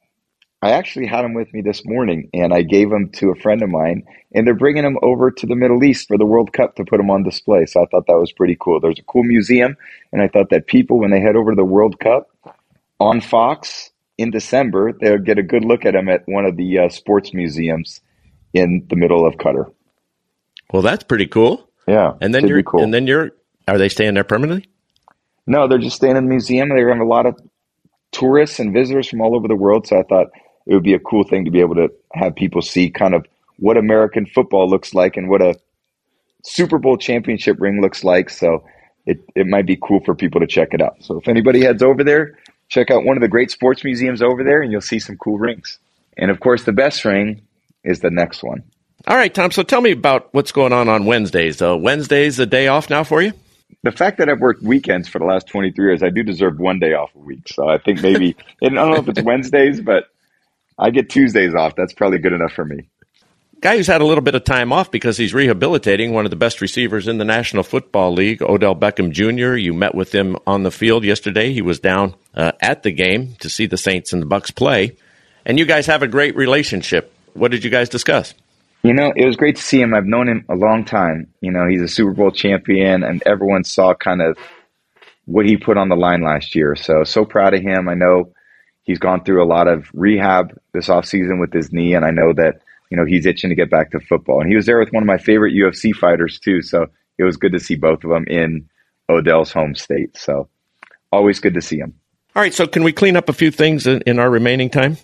I 0.64 0.70
actually 0.70 1.06
had 1.06 1.22
them 1.22 1.34
with 1.34 1.52
me 1.52 1.60
this 1.60 1.84
morning, 1.84 2.30
and 2.32 2.54
I 2.54 2.62
gave 2.62 2.88
them 2.88 3.10
to 3.16 3.30
a 3.30 3.34
friend 3.34 3.62
of 3.62 3.68
mine, 3.68 4.04
and 4.34 4.46
they're 4.46 4.54
bringing 4.54 4.82
them 4.82 4.96
over 5.02 5.30
to 5.30 5.46
the 5.46 5.54
Middle 5.54 5.84
East 5.84 6.08
for 6.08 6.16
the 6.16 6.24
World 6.24 6.54
Cup 6.54 6.76
to 6.76 6.86
put 6.86 6.96
them 6.96 7.10
on 7.10 7.22
display. 7.22 7.66
So 7.66 7.82
I 7.82 7.86
thought 7.86 8.06
that 8.06 8.18
was 8.18 8.32
pretty 8.32 8.56
cool. 8.58 8.80
There's 8.80 8.98
a 8.98 9.02
cool 9.02 9.24
museum, 9.24 9.76
and 10.10 10.22
I 10.22 10.28
thought 10.28 10.48
that 10.50 10.66
people, 10.66 10.98
when 10.98 11.10
they 11.10 11.20
head 11.20 11.36
over 11.36 11.50
to 11.50 11.56
the 11.56 11.66
World 11.66 12.00
Cup 12.00 12.30
on 12.98 13.20
Fox 13.20 13.90
in 14.16 14.30
December, 14.30 14.92
they'll 14.92 15.18
get 15.18 15.38
a 15.38 15.42
good 15.42 15.66
look 15.66 15.84
at 15.84 15.92
them 15.92 16.08
at 16.08 16.26
one 16.26 16.46
of 16.46 16.56
the 16.56 16.78
uh, 16.78 16.88
sports 16.88 17.34
museums 17.34 18.00
in 18.54 18.86
the 18.88 18.96
middle 18.96 19.26
of 19.26 19.34
Qatar. 19.34 19.70
Well, 20.72 20.82
that's 20.82 21.04
pretty 21.04 21.26
cool. 21.26 21.68
Yeah, 21.86 22.14
and 22.20 22.34
then 22.34 22.46
you're 22.46 22.62
cool. 22.62 22.82
and 22.82 22.92
then 22.92 23.06
you're. 23.06 23.30
Are 23.66 23.78
they 23.78 23.88
staying 23.88 24.14
there 24.14 24.24
permanently? 24.24 24.68
No, 25.46 25.68
they're 25.68 25.78
just 25.78 25.96
staying 25.96 26.16
in 26.16 26.24
the 26.24 26.30
museum. 26.30 26.68
They 26.68 26.80
have 26.82 26.98
a 26.98 27.04
lot 27.04 27.26
of 27.26 27.38
tourists 28.12 28.58
and 28.58 28.72
visitors 28.72 29.08
from 29.08 29.20
all 29.20 29.34
over 29.34 29.48
the 29.48 29.56
world. 29.56 29.86
So 29.86 29.98
I 29.98 30.02
thought 30.02 30.28
it 30.66 30.74
would 30.74 30.82
be 30.82 30.94
a 30.94 30.98
cool 30.98 31.24
thing 31.24 31.44
to 31.44 31.50
be 31.50 31.60
able 31.60 31.74
to 31.76 31.88
have 32.12 32.34
people 32.34 32.62
see 32.62 32.90
kind 32.90 33.14
of 33.14 33.26
what 33.58 33.76
American 33.76 34.26
football 34.26 34.68
looks 34.68 34.94
like 34.94 35.16
and 35.16 35.28
what 35.28 35.42
a 35.42 35.54
Super 36.44 36.78
Bowl 36.78 36.96
championship 36.96 37.60
ring 37.60 37.80
looks 37.80 38.04
like. 38.04 38.30
So 38.30 38.64
it, 39.06 39.18
it 39.34 39.46
might 39.46 39.66
be 39.66 39.76
cool 39.76 40.00
for 40.04 40.14
people 40.14 40.40
to 40.40 40.46
check 40.46 40.68
it 40.72 40.80
out. 40.80 40.96
So 41.00 41.18
if 41.18 41.28
anybody 41.28 41.62
heads 41.62 41.82
over 41.82 42.04
there, 42.04 42.38
check 42.68 42.90
out 42.90 43.04
one 43.04 43.16
of 43.16 43.20
the 43.20 43.28
great 43.28 43.50
sports 43.50 43.84
museums 43.84 44.22
over 44.22 44.42
there 44.44 44.62
and 44.62 44.72
you'll 44.72 44.80
see 44.80 44.98
some 44.98 45.16
cool 45.16 45.38
rings. 45.38 45.78
And 46.16 46.30
of 46.30 46.40
course, 46.40 46.64
the 46.64 46.72
best 46.72 47.04
ring 47.04 47.42
is 47.82 48.00
the 48.00 48.10
next 48.10 48.42
one. 48.42 48.62
All 49.06 49.16
right, 49.16 49.32
Tom. 49.32 49.50
So 49.50 49.62
tell 49.62 49.80
me 49.80 49.92
about 49.92 50.32
what's 50.32 50.52
going 50.52 50.72
on 50.72 50.88
on 50.88 51.04
Wednesdays. 51.04 51.60
Uh, 51.60 51.76
Wednesday's 51.76 52.38
a 52.38 52.46
day 52.46 52.68
off 52.68 52.88
now 52.88 53.04
for 53.04 53.20
you? 53.20 53.32
the 53.84 53.92
fact 53.92 54.18
that 54.18 54.30
I've 54.30 54.40
worked 54.40 54.62
weekends 54.62 55.08
for 55.08 55.18
the 55.18 55.26
last 55.26 55.46
23 55.46 55.84
years, 55.84 56.02
I 56.02 56.08
do 56.08 56.22
deserve 56.22 56.58
one 56.58 56.78
day 56.78 56.94
off 56.94 57.14
a 57.14 57.18
week. 57.18 57.48
So 57.48 57.68
I 57.68 57.78
think 57.78 58.02
maybe, 58.02 58.34
I 58.62 58.68
don't 58.70 58.74
know 58.74 58.94
if 58.94 59.08
it's 59.08 59.22
Wednesdays, 59.22 59.80
but 59.80 60.08
I 60.78 60.90
get 60.90 61.10
Tuesdays 61.10 61.54
off. 61.54 61.76
That's 61.76 61.92
probably 61.92 62.18
good 62.18 62.32
enough 62.32 62.52
for 62.52 62.64
me. 62.64 62.88
Guy 63.60 63.76
who's 63.76 63.86
had 63.86 64.00
a 64.00 64.06
little 64.06 64.24
bit 64.24 64.34
of 64.34 64.44
time 64.44 64.72
off 64.72 64.90
because 64.90 65.16
he's 65.16 65.32
rehabilitating 65.32 66.12
one 66.12 66.24
of 66.26 66.30
the 66.30 66.36
best 66.36 66.60
receivers 66.60 67.08
in 67.08 67.18
the 67.18 67.24
National 67.24 67.62
Football 67.62 68.12
League, 68.12 68.42
Odell 68.42 68.74
Beckham 68.74 69.10
Jr. 69.10 69.56
You 69.56 69.72
met 69.72 69.94
with 69.94 70.14
him 70.14 70.36
on 70.46 70.64
the 70.64 70.70
field 70.70 71.04
yesterday. 71.04 71.52
He 71.52 71.62
was 71.62 71.78
down 71.78 72.14
uh, 72.34 72.52
at 72.60 72.82
the 72.82 72.90
game 72.90 73.36
to 73.40 73.48
see 73.48 73.66
the 73.66 73.78
Saints 73.78 74.12
and 74.12 74.20
the 74.20 74.26
Bucs 74.26 74.54
play, 74.54 74.96
and 75.46 75.58
you 75.58 75.64
guys 75.64 75.86
have 75.86 76.02
a 76.02 76.08
great 76.08 76.36
relationship. 76.36 77.14
What 77.32 77.52
did 77.52 77.64
you 77.64 77.70
guys 77.70 77.88
discuss? 77.88 78.34
You 78.84 78.92
know, 78.92 79.14
it 79.16 79.24
was 79.24 79.36
great 79.36 79.56
to 79.56 79.62
see 79.62 79.80
him. 79.80 79.94
I've 79.94 80.04
known 80.04 80.28
him 80.28 80.44
a 80.50 80.54
long 80.54 80.84
time. 80.84 81.32
You 81.40 81.50
know, 81.50 81.66
he's 81.66 81.80
a 81.80 81.88
Super 81.88 82.12
Bowl 82.12 82.30
champion, 82.30 83.02
and 83.02 83.22
everyone 83.24 83.64
saw 83.64 83.94
kind 83.94 84.20
of 84.20 84.36
what 85.24 85.46
he 85.46 85.56
put 85.56 85.78
on 85.78 85.88
the 85.88 85.96
line 85.96 86.22
last 86.22 86.54
year. 86.54 86.76
So, 86.76 87.02
so 87.02 87.24
proud 87.24 87.54
of 87.54 87.62
him. 87.62 87.88
I 87.88 87.94
know 87.94 88.34
he's 88.82 88.98
gone 88.98 89.24
through 89.24 89.42
a 89.42 89.48
lot 89.48 89.68
of 89.68 89.86
rehab 89.94 90.54
this 90.74 90.88
offseason 90.88 91.40
with 91.40 91.50
his 91.50 91.72
knee, 91.72 91.94
and 91.94 92.04
I 92.04 92.10
know 92.10 92.34
that, 92.34 92.60
you 92.90 92.98
know, 92.98 93.06
he's 93.06 93.24
itching 93.24 93.48
to 93.48 93.56
get 93.56 93.70
back 93.70 93.90
to 93.92 94.00
football. 94.00 94.42
And 94.42 94.50
he 94.50 94.56
was 94.56 94.66
there 94.66 94.78
with 94.78 94.92
one 94.92 95.02
of 95.02 95.06
my 95.06 95.16
favorite 95.16 95.54
UFC 95.54 95.94
fighters, 95.94 96.38
too. 96.38 96.60
So 96.60 96.86
it 97.16 97.24
was 97.24 97.38
good 97.38 97.52
to 97.52 97.60
see 97.60 97.76
both 97.76 98.04
of 98.04 98.10
them 98.10 98.26
in 98.28 98.68
Odell's 99.08 99.50
home 99.50 99.74
state. 99.74 100.14
So 100.14 100.50
always 101.10 101.40
good 101.40 101.54
to 101.54 101.62
see 101.62 101.78
him. 101.78 101.94
All 102.36 102.42
right. 102.42 102.52
So, 102.52 102.66
can 102.66 102.82
we 102.82 102.92
clean 102.92 103.16
up 103.16 103.30
a 103.30 103.32
few 103.32 103.50
things 103.50 103.86
in, 103.86 104.02
in 104.02 104.18
our 104.18 104.28
remaining 104.28 104.68
time? 104.68 104.98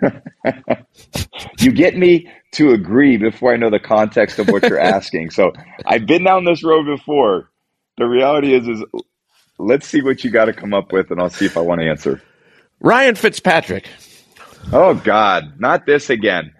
you 1.60 1.72
get 1.72 1.96
me 1.96 2.30
to 2.52 2.70
agree 2.72 3.16
before 3.16 3.52
I 3.52 3.56
know 3.56 3.70
the 3.70 3.80
context 3.80 4.38
of 4.38 4.48
what 4.48 4.62
you're 4.62 4.78
asking. 4.96 5.30
So 5.30 5.52
I've 5.84 6.06
been 6.06 6.24
down 6.24 6.44
this 6.44 6.64
road 6.64 6.86
before. 6.86 7.50
The 7.96 8.06
reality 8.06 8.54
is, 8.54 8.68
is 8.68 8.84
let's 9.58 9.86
see 9.86 10.02
what 10.02 10.22
you 10.24 10.30
got 10.30 10.46
to 10.46 10.52
come 10.52 10.72
up 10.72 10.92
with, 10.92 11.10
and 11.10 11.20
I'll 11.20 11.30
see 11.30 11.46
if 11.46 11.56
I 11.56 11.60
want 11.60 11.80
to 11.80 11.88
answer. 11.88 12.22
Ryan 12.80 13.16
Fitzpatrick. 13.16 13.88
Oh 14.72 14.94
God, 14.94 15.58
not 15.58 15.86
this 15.86 16.10
again. 16.10 16.52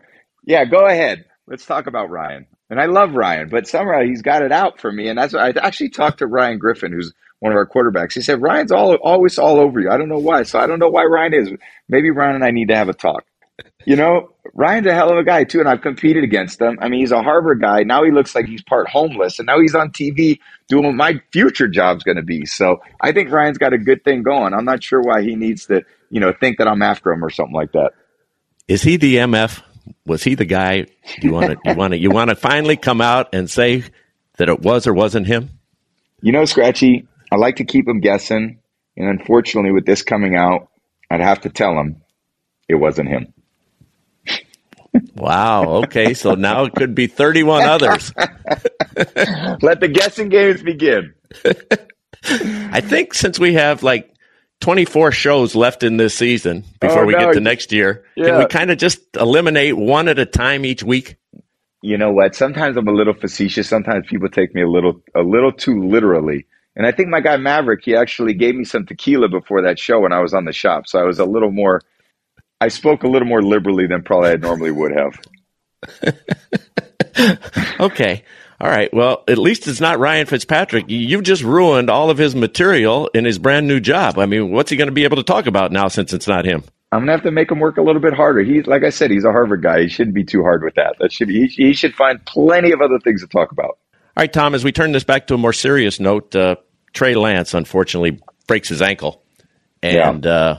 Yeah, 0.45 0.65
go 0.65 0.87
ahead. 0.87 1.25
Let's 1.47 1.65
talk 1.67 1.87
about 1.87 2.11
Ryan. 2.11 2.47
And 2.71 2.81
I 2.81 2.87
love 2.87 3.15
Ryan, 3.15 3.49
but 3.49 3.67
somehow 3.67 4.03
he's 4.03 4.23
got 4.23 4.43
it 4.43 4.53
out 4.53 4.81
for 4.81 4.93
me. 4.93 5.09
And 5.09 5.19
that's 5.19 5.35
I 5.35 5.51
actually 5.51 5.91
talked 5.91 6.19
to 6.19 6.27
Ryan 6.27 6.59
Griffin, 6.59 6.93
who's 6.93 7.13
one 7.41 7.53
of 7.53 7.57
our 7.57 7.67
quarterbacks. 7.67 8.15
He 8.15 8.21
said 8.21 8.43
Ryan's 8.43 8.73
all 8.73 8.95
always 8.97 9.39
all 9.39 9.59
over 9.59 9.81
you. 9.81 9.91
I 9.91 9.97
don't 9.97 10.09
know 10.09 10.19
why. 10.19 10.43
So 10.43 10.59
I 10.59 10.67
don't 10.67 10.79
know 10.79 10.89
why 10.89 11.05
Ryan 11.05 11.35
is. 11.35 11.51
Maybe 11.89 12.11
Ryan 12.11 12.37
and 12.37 12.45
I 12.45 12.51
need 12.51 12.69
to 12.69 12.77
have 12.77 12.89
a 12.89 12.95
talk. 12.95 13.25
You 13.85 13.97
know, 13.97 14.31
Ryan's 14.55 14.87
a 14.87 14.95
hell 14.95 15.11
of 15.11 15.19
a 15.19 15.25
guy 15.25 15.45
too, 15.45 15.61
and 15.61 15.69
I've 15.69 15.81
competed 15.81 16.23
against 16.23 16.61
him. 16.61 16.79
I 16.81 16.89
mean, 16.89 17.01
he's 17.01 17.11
a 17.11 17.23
Harvard 17.23 17.61
guy. 17.61 17.83
Now 17.83 18.05
he 18.05 18.11
looks 18.11 18.35
like 18.35 18.47
he's 18.47 18.63
part 18.63 18.89
homeless, 18.89 19.39
and 19.39 19.47
now 19.47 19.61
he's 19.61 19.75
on 19.75 19.91
TV 19.91 20.39
doing 20.69 20.85
what 20.85 20.95
my 20.95 21.21
future 21.33 21.69
job's 21.69 22.05
going 22.05 22.17
to 22.17 22.23
be. 22.23 22.45
So 22.45 22.81
I 23.01 23.13
think 23.13 23.31
Ryan's 23.31 23.59
got 23.59 23.73
a 23.73 23.79
good 23.79 24.05
thing 24.05 24.23
going. 24.23 24.55
I'm 24.55 24.65
not 24.65 24.83
sure 24.83 25.01
why 25.01 25.23
he 25.23 25.37
needs 25.37 25.67
to, 25.67 25.83
you 26.11 26.21
know, 26.21 26.33
think 26.33 26.59
that 26.59 26.69
I'm 26.69 26.83
after 26.83 27.11
him 27.11 27.25
or 27.25 27.31
something 27.31 27.55
like 27.55 27.73
that. 27.73 27.93
Is 28.69 28.83
he 28.83 28.97
the 28.97 29.17
MF? 29.17 29.63
Was 30.05 30.23
he 30.23 30.35
the 30.35 30.45
guy 30.45 30.87
you 31.23 31.33
want 31.33 31.53
to 31.53 31.57
you 31.65 31.75
want 31.75 31.93
to 31.93 31.99
you 31.99 32.11
want 32.11 32.29
to 32.29 32.37
finally 32.37 32.77
come 32.77 33.01
out 33.01 33.35
and 33.35 33.49
say 33.49 33.85
that 34.37 34.51
it 34.51 34.61
was 34.61 34.87
or 34.87 34.93
wasn't 34.93 35.27
him? 35.27 35.51
You 36.21 36.33
know, 36.33 36.45
Scratchy, 36.45 37.07
I 37.33 37.37
like 37.37 37.57
to 37.57 37.65
keep 37.65 37.89
him 37.89 38.01
guessing, 38.01 38.59
and 38.97 39.09
unfortunately, 39.09 39.73
with 39.73 39.87
this 39.87 40.03
coming 40.03 40.37
out, 40.37 40.69
I'd 41.11 41.21
have 41.21 41.41
to 41.43 41.49
tell 41.49 41.73
him 41.79 42.03
it 42.69 42.75
wasn't 42.75 43.09
him. 43.09 43.33
Wow. 45.15 45.83
Okay. 45.85 46.15
So 46.15 46.35
now 46.35 46.65
it 46.65 46.75
could 46.75 46.95
be 46.95 47.07
31 47.07 47.65
others. 47.65 48.13
Let 48.17 49.81
the 49.81 49.91
guessing 49.93 50.29
games 50.29 50.63
begin. 50.63 51.15
I 52.25 52.81
think 52.81 53.15
since 53.15 53.39
we 53.39 53.55
have 53.55 53.83
like 53.83 54.15
24 54.61 55.13
shows 55.13 55.55
left 55.55 55.83
in 55.83 55.97
this 55.97 56.15
season 56.15 56.65
before 56.81 57.03
oh, 57.03 57.07
we 57.07 57.13
no. 57.13 57.21
get 57.21 57.35
to 57.35 57.41
next 57.41 57.73
year, 57.73 58.05
yeah. 58.17 58.27
can 58.27 58.39
we 58.39 58.47
kind 58.47 58.71
of 58.71 58.79
just 58.79 59.01
eliminate 59.17 59.77
one 59.77 60.09
at 60.09 60.19
a 60.19 60.27
time 60.27 60.65
each 60.65 60.83
week? 60.83 61.17
You 61.81 61.97
know 61.97 62.11
what? 62.11 62.35
Sometimes 62.35 62.77
I'm 62.77 62.89
a 62.89 62.93
little 62.93 63.15
facetious. 63.15 63.69
Sometimes 63.69 64.07
people 64.09 64.29
take 64.29 64.55
me 64.55 64.63
a 64.63 64.69
little 64.69 65.01
a 65.15 65.23
little 65.23 65.53
too 65.53 65.85
literally. 65.85 66.47
And 66.75 66.87
I 66.87 66.93
think 66.93 67.09
my 67.09 67.21
guy 67.21 67.37
Maverick, 67.37 67.85
he 67.85 67.95
actually 67.95 68.35
gave 68.35 68.55
me 68.55 68.65
some 68.65 68.85
tequila 68.85 69.29
before 69.29 69.63
that 69.63 69.79
show 69.79 70.01
when 70.01 70.13
I 70.13 70.21
was 70.21 70.35
on 70.35 70.45
the 70.45 70.53
shop. 70.53 70.87
So 70.87 70.99
I 70.99 71.05
was 71.05 71.19
a 71.19 71.25
little 71.25 71.51
more 71.53 71.83
I 72.61 72.69
spoke 72.69 73.05
a 73.05 73.09
little 73.09 73.29
more 73.29 73.43
liberally 73.43 73.87
than 73.87 74.03
probably 74.03 74.31
I 74.31 74.37
normally 74.37 74.71
would 74.71 74.93
have. 74.97 75.21
okay. 77.81 78.25
All 78.61 78.69
right. 78.69 78.93
Well, 78.93 79.23
at 79.29 79.39
least 79.39 79.69
it's 79.69 79.81
not 79.81 80.01
Ryan 80.01 80.27
Fitzpatrick. 80.27 80.87
You've 80.89 81.23
just 81.23 81.43
ruined 81.43 81.91
all 81.91 82.11
of 82.11 82.19
his 82.19 82.35
material 82.35 83.09
in 83.15 83.25
his 83.25 83.39
brand 83.39 83.69
new 83.69 83.79
job. 83.79 84.19
I 84.19 84.27
mean, 84.27 84.51
what's 84.51 84.71
he 84.71 84.77
going 84.77 84.89
to 84.89 84.93
be 84.93 85.05
able 85.05 85.17
to 85.19 85.23
talk 85.23 85.47
about 85.47 85.71
now 85.71 85.87
since 85.87 86.13
it's 86.13 86.27
not 86.27 86.45
him? 86.45 86.65
I'm 86.91 87.01
gonna 87.01 87.13
have 87.13 87.23
to 87.25 87.31
make 87.31 87.51
him 87.51 87.61
work 87.61 87.77
a 87.77 87.83
little 87.83 88.01
bit 88.01 88.15
harder. 88.15 88.41
He's 88.41 88.67
like 88.67 88.83
I 88.83 88.89
said, 88.89 89.11
he's 89.11 89.25
a 89.25 89.31
Harvard 89.31 89.63
guy. 89.63 89.83
He 89.83 89.89
shouldn't 89.89 90.15
be 90.15 90.25
too 90.25 90.43
hard 90.43 90.65
with 90.65 90.75
that. 90.77 90.97
That 90.99 91.13
should 91.13 91.29
he, 91.29 91.47
he 91.47 91.75
should 91.75 91.95
find 91.95 92.25
plenty 92.25 92.73
of 92.73 92.81
other 92.81 92.99
things 92.99 93.21
to 93.21 93.27
talk 93.27 93.53
about. 93.53 93.73
All 93.73 94.23
right, 94.23 94.33
Tom. 94.33 94.55
As 94.55 94.65
we 94.65 94.73
turn 94.73 94.93
this 94.93 95.05
back 95.05 95.27
to 95.27 95.35
a 95.35 95.39
more 95.39 95.53
serious 95.53 96.01
note, 96.01 96.35
uh, 96.35 96.57
Trey 96.95 97.15
Lance 97.15 97.53
unfortunately 97.53 98.21
breaks 98.47 98.71
his 98.71 98.81
ankle, 98.81 99.23
and 99.83 100.25
yeah. 100.25 100.31
uh, 100.31 100.59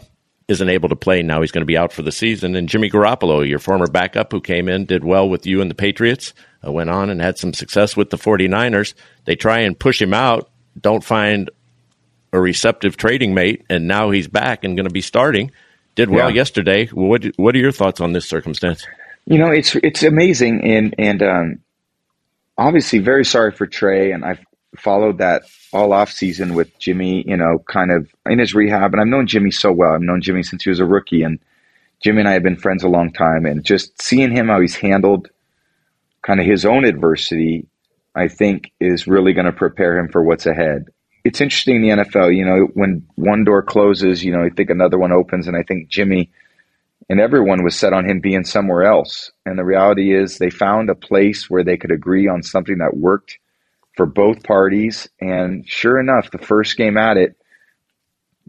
isn't 0.50 0.70
able 0.70 0.90
to 0.90 0.96
play 0.96 1.22
now. 1.22 1.42
He's 1.42 1.52
going 1.52 1.62
to 1.62 1.66
be 1.66 1.78
out 1.78 1.94
for 1.94 2.02
the 2.02 2.12
season. 2.12 2.56
And 2.56 2.68
Jimmy 2.68 2.90
Garoppolo, 2.90 3.48
your 3.48 3.60
former 3.60 3.88
backup 3.88 4.32
who 4.32 4.42
came 4.42 4.68
in, 4.68 4.86
did 4.86 5.04
well 5.04 5.30
with 5.30 5.46
you 5.46 5.62
and 5.62 5.70
the 5.70 5.76
Patriots, 5.76 6.34
uh, 6.66 6.72
went 6.72 6.90
on 6.90 7.10
and 7.10 7.22
had 7.22 7.38
some 7.38 7.54
success 7.54 7.96
with 7.96 8.10
the 8.10 8.18
49ers. 8.18 8.96
They 9.26 9.36
try 9.36 9.60
and 9.60 9.78
push 9.78 10.02
him 10.02 10.14
out, 10.14 10.50
don't 10.82 11.04
find 11.04 11.52
a 12.34 12.40
receptive 12.40 12.98
trading 12.98 13.34
mate, 13.34 13.64
and 13.70 13.88
now 13.88 14.10
he's 14.10 14.28
back 14.28 14.64
and 14.64 14.76
going 14.76 14.88
to 14.88 14.94
be 14.94 15.02
starting. 15.02 15.52
Did 15.96 16.10
well 16.10 16.30
yeah. 16.30 16.36
yesterday. 16.36 16.88
What 16.88 17.26
What 17.38 17.56
are 17.56 17.60
your 17.60 17.72
thoughts 17.72 18.02
on 18.02 18.14
this 18.14 18.28
circumstance? 18.28 18.86
You 19.26 19.38
know, 19.38 19.52
it's 19.52 19.76
it's 19.76 20.04
amazing, 20.04 20.64
and 20.64 20.96
and 20.98 21.22
um, 21.22 21.60
obviously 22.58 23.00
very 23.00 23.26
sorry 23.26 23.52
for 23.52 23.68
Trey, 23.68 24.12
and 24.12 24.24
I've 24.24 24.40
followed 24.78 25.18
that 25.18 25.44
all 25.74 25.94
off 25.94 26.12
season 26.12 26.54
with 26.54 26.78
Jimmy, 26.80 27.24
you 27.28 27.38
know, 27.38 27.60
kind 27.68 27.92
of 27.92 28.10
in 28.26 28.40
his 28.40 28.54
rehab. 28.54 28.94
And 28.94 29.02
I've 29.02 29.08
known 29.08 29.28
Jimmy 29.28 29.52
so 29.52 29.72
well. 29.72 29.94
I've 29.94 30.02
known 30.02 30.22
Jimmy 30.22 30.44
since 30.44 30.64
he 30.64 30.70
was 30.70 30.80
a 30.80 30.86
rookie, 30.86 31.24
and 31.24 31.40
Jimmy 32.02 32.20
and 32.20 32.30
I 32.30 32.34
have 32.34 32.44
been 32.44 32.56
friends 32.56 32.84
a 32.84 32.90
long 32.90 33.12
time. 33.12 33.46
And 33.46 33.64
just 33.64 34.02
seeing 34.02 34.32
him 34.32 34.48
how 34.48 34.62
he's 34.62 34.76
handled 34.76 35.30
kind 36.22 36.40
of 36.40 36.46
his 36.46 36.66
own 36.66 36.86
adversity, 36.86 37.68
I 38.16 38.28
think, 38.28 38.72
is 38.80 39.08
really 39.08 39.34
going 39.34 39.46
to 39.46 39.52
prepare 39.52 39.98
him 39.98 40.10
for 40.10 40.24
what's 40.24 40.46
ahead. 40.46 40.86
It's 41.24 41.42
interesting 41.42 41.78
in 41.78 41.82
the 41.82 42.04
NFL, 42.04 42.36
you 42.36 42.46
know, 42.46 42.68
when 42.74 43.06
one 43.16 43.44
door 43.44 43.62
closes, 43.62 44.24
you 44.24 44.32
know, 44.32 44.44
I 44.44 44.50
think 44.50 44.70
another 44.70 44.98
one 44.98 45.12
opens, 45.12 45.48
and 45.48 45.58
I 45.58 45.64
think 45.64 45.90
Jimmy 45.90 46.32
and 47.10 47.20
everyone 47.20 47.64
was 47.64 47.76
set 47.76 47.94
on 47.94 48.08
him 48.08 48.20
being 48.20 48.44
somewhere 48.44 48.84
else. 48.84 49.32
And 49.46 49.58
the 49.58 49.66
reality 49.66 50.16
is, 50.16 50.38
they 50.38 50.50
found 50.50 50.90
a 50.90 50.96
place 50.96 51.50
where 51.50 51.64
they 51.64 51.76
could 51.76 51.92
agree 51.92 52.28
on 52.28 52.44
something 52.44 52.78
that 52.78 52.96
worked 52.96 53.40
for 54.00 54.06
both 54.06 54.44
parties. 54.44 55.10
And 55.20 55.68
sure 55.68 56.00
enough, 56.00 56.32
the 56.32 56.38
first 56.38 56.78
game 56.78 56.96
at 56.96 57.18
it, 57.18 57.36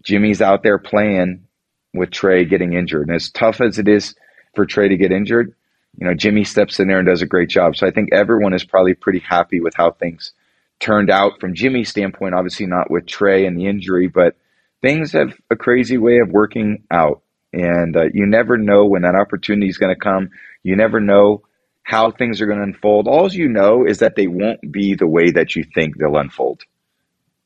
Jimmy's 0.01 0.41
out 0.41 0.63
there 0.63 0.79
playing 0.79 1.49
with 1.93 2.13
Trey 2.13 2.45
getting 2.45 2.75
injured. 2.75 3.09
And 3.09 3.17
as 3.17 3.31
tough 3.31 3.61
as 3.61 3.81
it 3.81 3.89
is 3.89 4.15
for 4.55 4.65
Trey 4.65 4.87
to 4.87 4.97
get 4.97 5.11
injured, 5.11 5.53
you 5.99 6.07
know, 6.07 6.15
Jimmy 6.15 6.45
steps 6.45 6.79
in 6.79 6.87
there 6.87 7.01
and 7.01 7.09
does 7.09 7.23
a 7.23 7.27
great 7.27 7.49
job. 7.49 7.75
So 7.75 7.85
I 7.85 7.91
think 7.91 8.11
everyone 8.13 8.55
is 8.55 8.63
probably 8.63 8.95
pretty 8.95 9.19
happy 9.19 9.59
with 9.59 9.75
how 9.75 9.91
things 9.91 10.35
turned 10.79 11.11
out 11.11 11.41
from 11.41 11.57
Jimmy's 11.57 11.89
standpoint. 11.89 12.37
Obviously, 12.37 12.67
not 12.67 12.89
with 12.89 13.07
Trey 13.07 13.45
and 13.45 13.59
the 13.59 13.67
injury, 13.67 14.07
but 14.07 14.37
things 14.83 15.11
have 15.15 15.37
a 15.51 15.57
crazy 15.57 15.99
way 15.99 16.19
of 16.19 16.31
working 16.31 16.85
out. 16.93 17.23
And 17.53 17.97
uh, 17.97 18.05
you 18.15 18.25
never 18.25 18.57
know 18.57 18.87
when 18.87 19.03
that 19.03 19.17
opportunity 19.17 19.69
is 19.69 19.79
going 19.79 19.93
to 19.93 20.01
come. 20.01 20.31
You 20.63 20.77
never 20.77 21.01
know 21.01 21.43
how 21.91 22.13
things 22.13 22.41
are 22.41 22.47
going 22.47 22.59
to 22.59 22.65
unfold. 22.65 23.09
All 23.09 23.29
you 23.33 23.49
know 23.49 23.85
is 23.85 23.99
that 23.99 24.15
they 24.15 24.29
won't 24.29 24.71
be 24.71 24.95
the 24.95 25.09
way 25.09 25.33
that 25.33 25.57
you 25.57 25.65
think 25.75 25.99
they'll 25.99 26.19
unfold. 26.19 26.63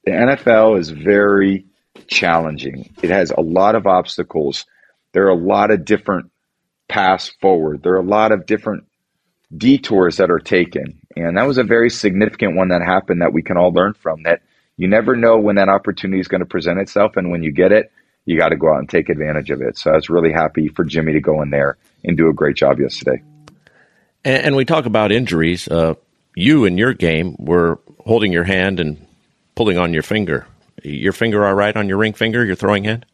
The 0.04 0.10
NFL 0.10 0.78
is 0.78 0.90
very 0.90 1.64
challenging. 2.08 2.94
It 3.02 3.08
has 3.08 3.30
a 3.30 3.40
lot 3.40 3.74
of 3.74 3.86
obstacles. 3.86 4.66
There 5.12 5.24
are 5.24 5.30
a 5.30 5.34
lot 5.34 5.70
of 5.70 5.86
different 5.86 6.30
paths 6.88 7.32
forward. 7.40 7.82
There 7.82 7.94
are 7.94 8.00
a 8.00 8.02
lot 8.02 8.32
of 8.32 8.44
different 8.44 8.84
detours 9.56 10.18
that 10.18 10.30
are 10.30 10.40
taken. 10.40 11.00
And 11.16 11.38
that 11.38 11.46
was 11.46 11.56
a 11.56 11.64
very 11.64 11.88
significant 11.88 12.54
one 12.54 12.68
that 12.68 12.82
happened 12.82 13.22
that 13.22 13.32
we 13.32 13.40
can 13.40 13.56
all 13.56 13.72
learn 13.72 13.94
from 13.94 14.24
that 14.24 14.42
you 14.76 14.88
never 14.88 15.16
know 15.16 15.38
when 15.38 15.56
that 15.56 15.70
opportunity 15.70 16.20
is 16.20 16.28
going 16.28 16.40
to 16.40 16.46
present 16.46 16.80
itself. 16.80 17.16
And 17.16 17.30
when 17.30 17.42
you 17.42 17.50
get 17.50 17.72
it, 17.72 17.90
you 18.26 18.38
got 18.38 18.50
to 18.50 18.56
go 18.56 18.74
out 18.74 18.80
and 18.80 18.90
take 18.90 19.08
advantage 19.08 19.48
of 19.48 19.62
it. 19.62 19.78
So 19.78 19.90
I 19.90 19.94
was 19.94 20.10
really 20.10 20.32
happy 20.32 20.68
for 20.68 20.84
Jimmy 20.84 21.14
to 21.14 21.20
go 21.20 21.40
in 21.40 21.48
there 21.48 21.78
and 22.04 22.14
do 22.14 22.28
a 22.28 22.34
great 22.34 22.56
job 22.56 22.78
yesterday. 22.78 23.22
And, 24.24 24.46
and 24.46 24.56
we 24.56 24.64
talk 24.64 24.86
about 24.86 25.12
injuries. 25.12 25.68
Uh, 25.68 25.94
you 26.34 26.64
in 26.64 26.78
your 26.78 26.94
game 26.94 27.36
were 27.38 27.78
holding 28.00 28.32
your 28.32 28.44
hand 28.44 28.80
and 28.80 29.06
pulling 29.54 29.78
on 29.78 29.92
your 29.92 30.02
finger. 30.02 30.46
Your 30.82 31.12
finger 31.12 31.44
all 31.46 31.54
right 31.54 31.76
on 31.76 31.88
your 31.88 31.98
ring 31.98 32.12
finger, 32.12 32.44
your 32.44 32.56
throwing 32.56 32.84
hand? 32.84 33.06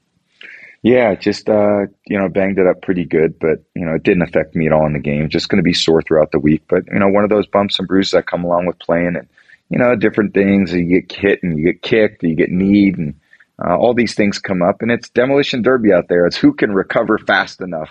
Yeah, 0.83 1.14
just 1.14 1.49
uh, 1.49 1.87
you 2.07 2.18
know, 2.18 2.29
banged 2.31 2.59
it 2.59 2.66
up 2.66 2.81
pretty 2.81 3.05
good, 3.05 3.38
but 3.38 3.62
you 3.75 3.85
know, 3.85 3.94
it 3.94 4.03
didn't 4.03 4.23
affect 4.23 4.57
me 4.57 4.66
at 4.66 4.73
all 4.73 4.87
in 4.87 4.94
the 4.94 4.99
game. 4.99 5.29
Just 5.29 5.51
going 5.51 5.59
to 5.59 5.62
be 5.62 5.75
sore 5.75 6.01
throughout 6.01 6.33
the 6.33 6.38
week, 6.38 6.62
but 6.68 6.85
you 6.90 6.99
know, 6.99 7.09
one 7.09 7.23
of 7.23 7.29
those 7.29 7.46
bumps 7.46 7.79
and 7.79 7.87
bruises 7.87 8.12
that 8.12 8.27
come 8.27 8.44
along 8.44 8.64
with 8.64 8.79
playing, 8.79 9.16
and 9.16 9.29
you 9.68 9.79
know, 9.79 9.94
different 9.94 10.33
things. 10.33 10.73
You 10.73 11.03
get 11.03 11.12
hit 11.12 11.42
and 11.42 11.59
you 11.59 11.64
get 11.66 11.83
kicked, 11.83 12.23
and 12.23 12.31
you 12.31 12.37
get 12.37 12.51
kneed, 12.51 12.96
and 12.96 13.20
uh, 13.62 13.77
all 13.77 13.92
these 13.92 14.14
things 14.14 14.38
come 14.38 14.62
up, 14.62 14.81
and 14.81 14.90
it's 14.90 15.11
demolition 15.11 15.61
derby 15.61 15.92
out 15.92 16.09
there. 16.09 16.25
It's 16.25 16.38
who 16.38 16.55
can 16.55 16.73
recover 16.73 17.18
fast 17.18 17.61
enough 17.61 17.90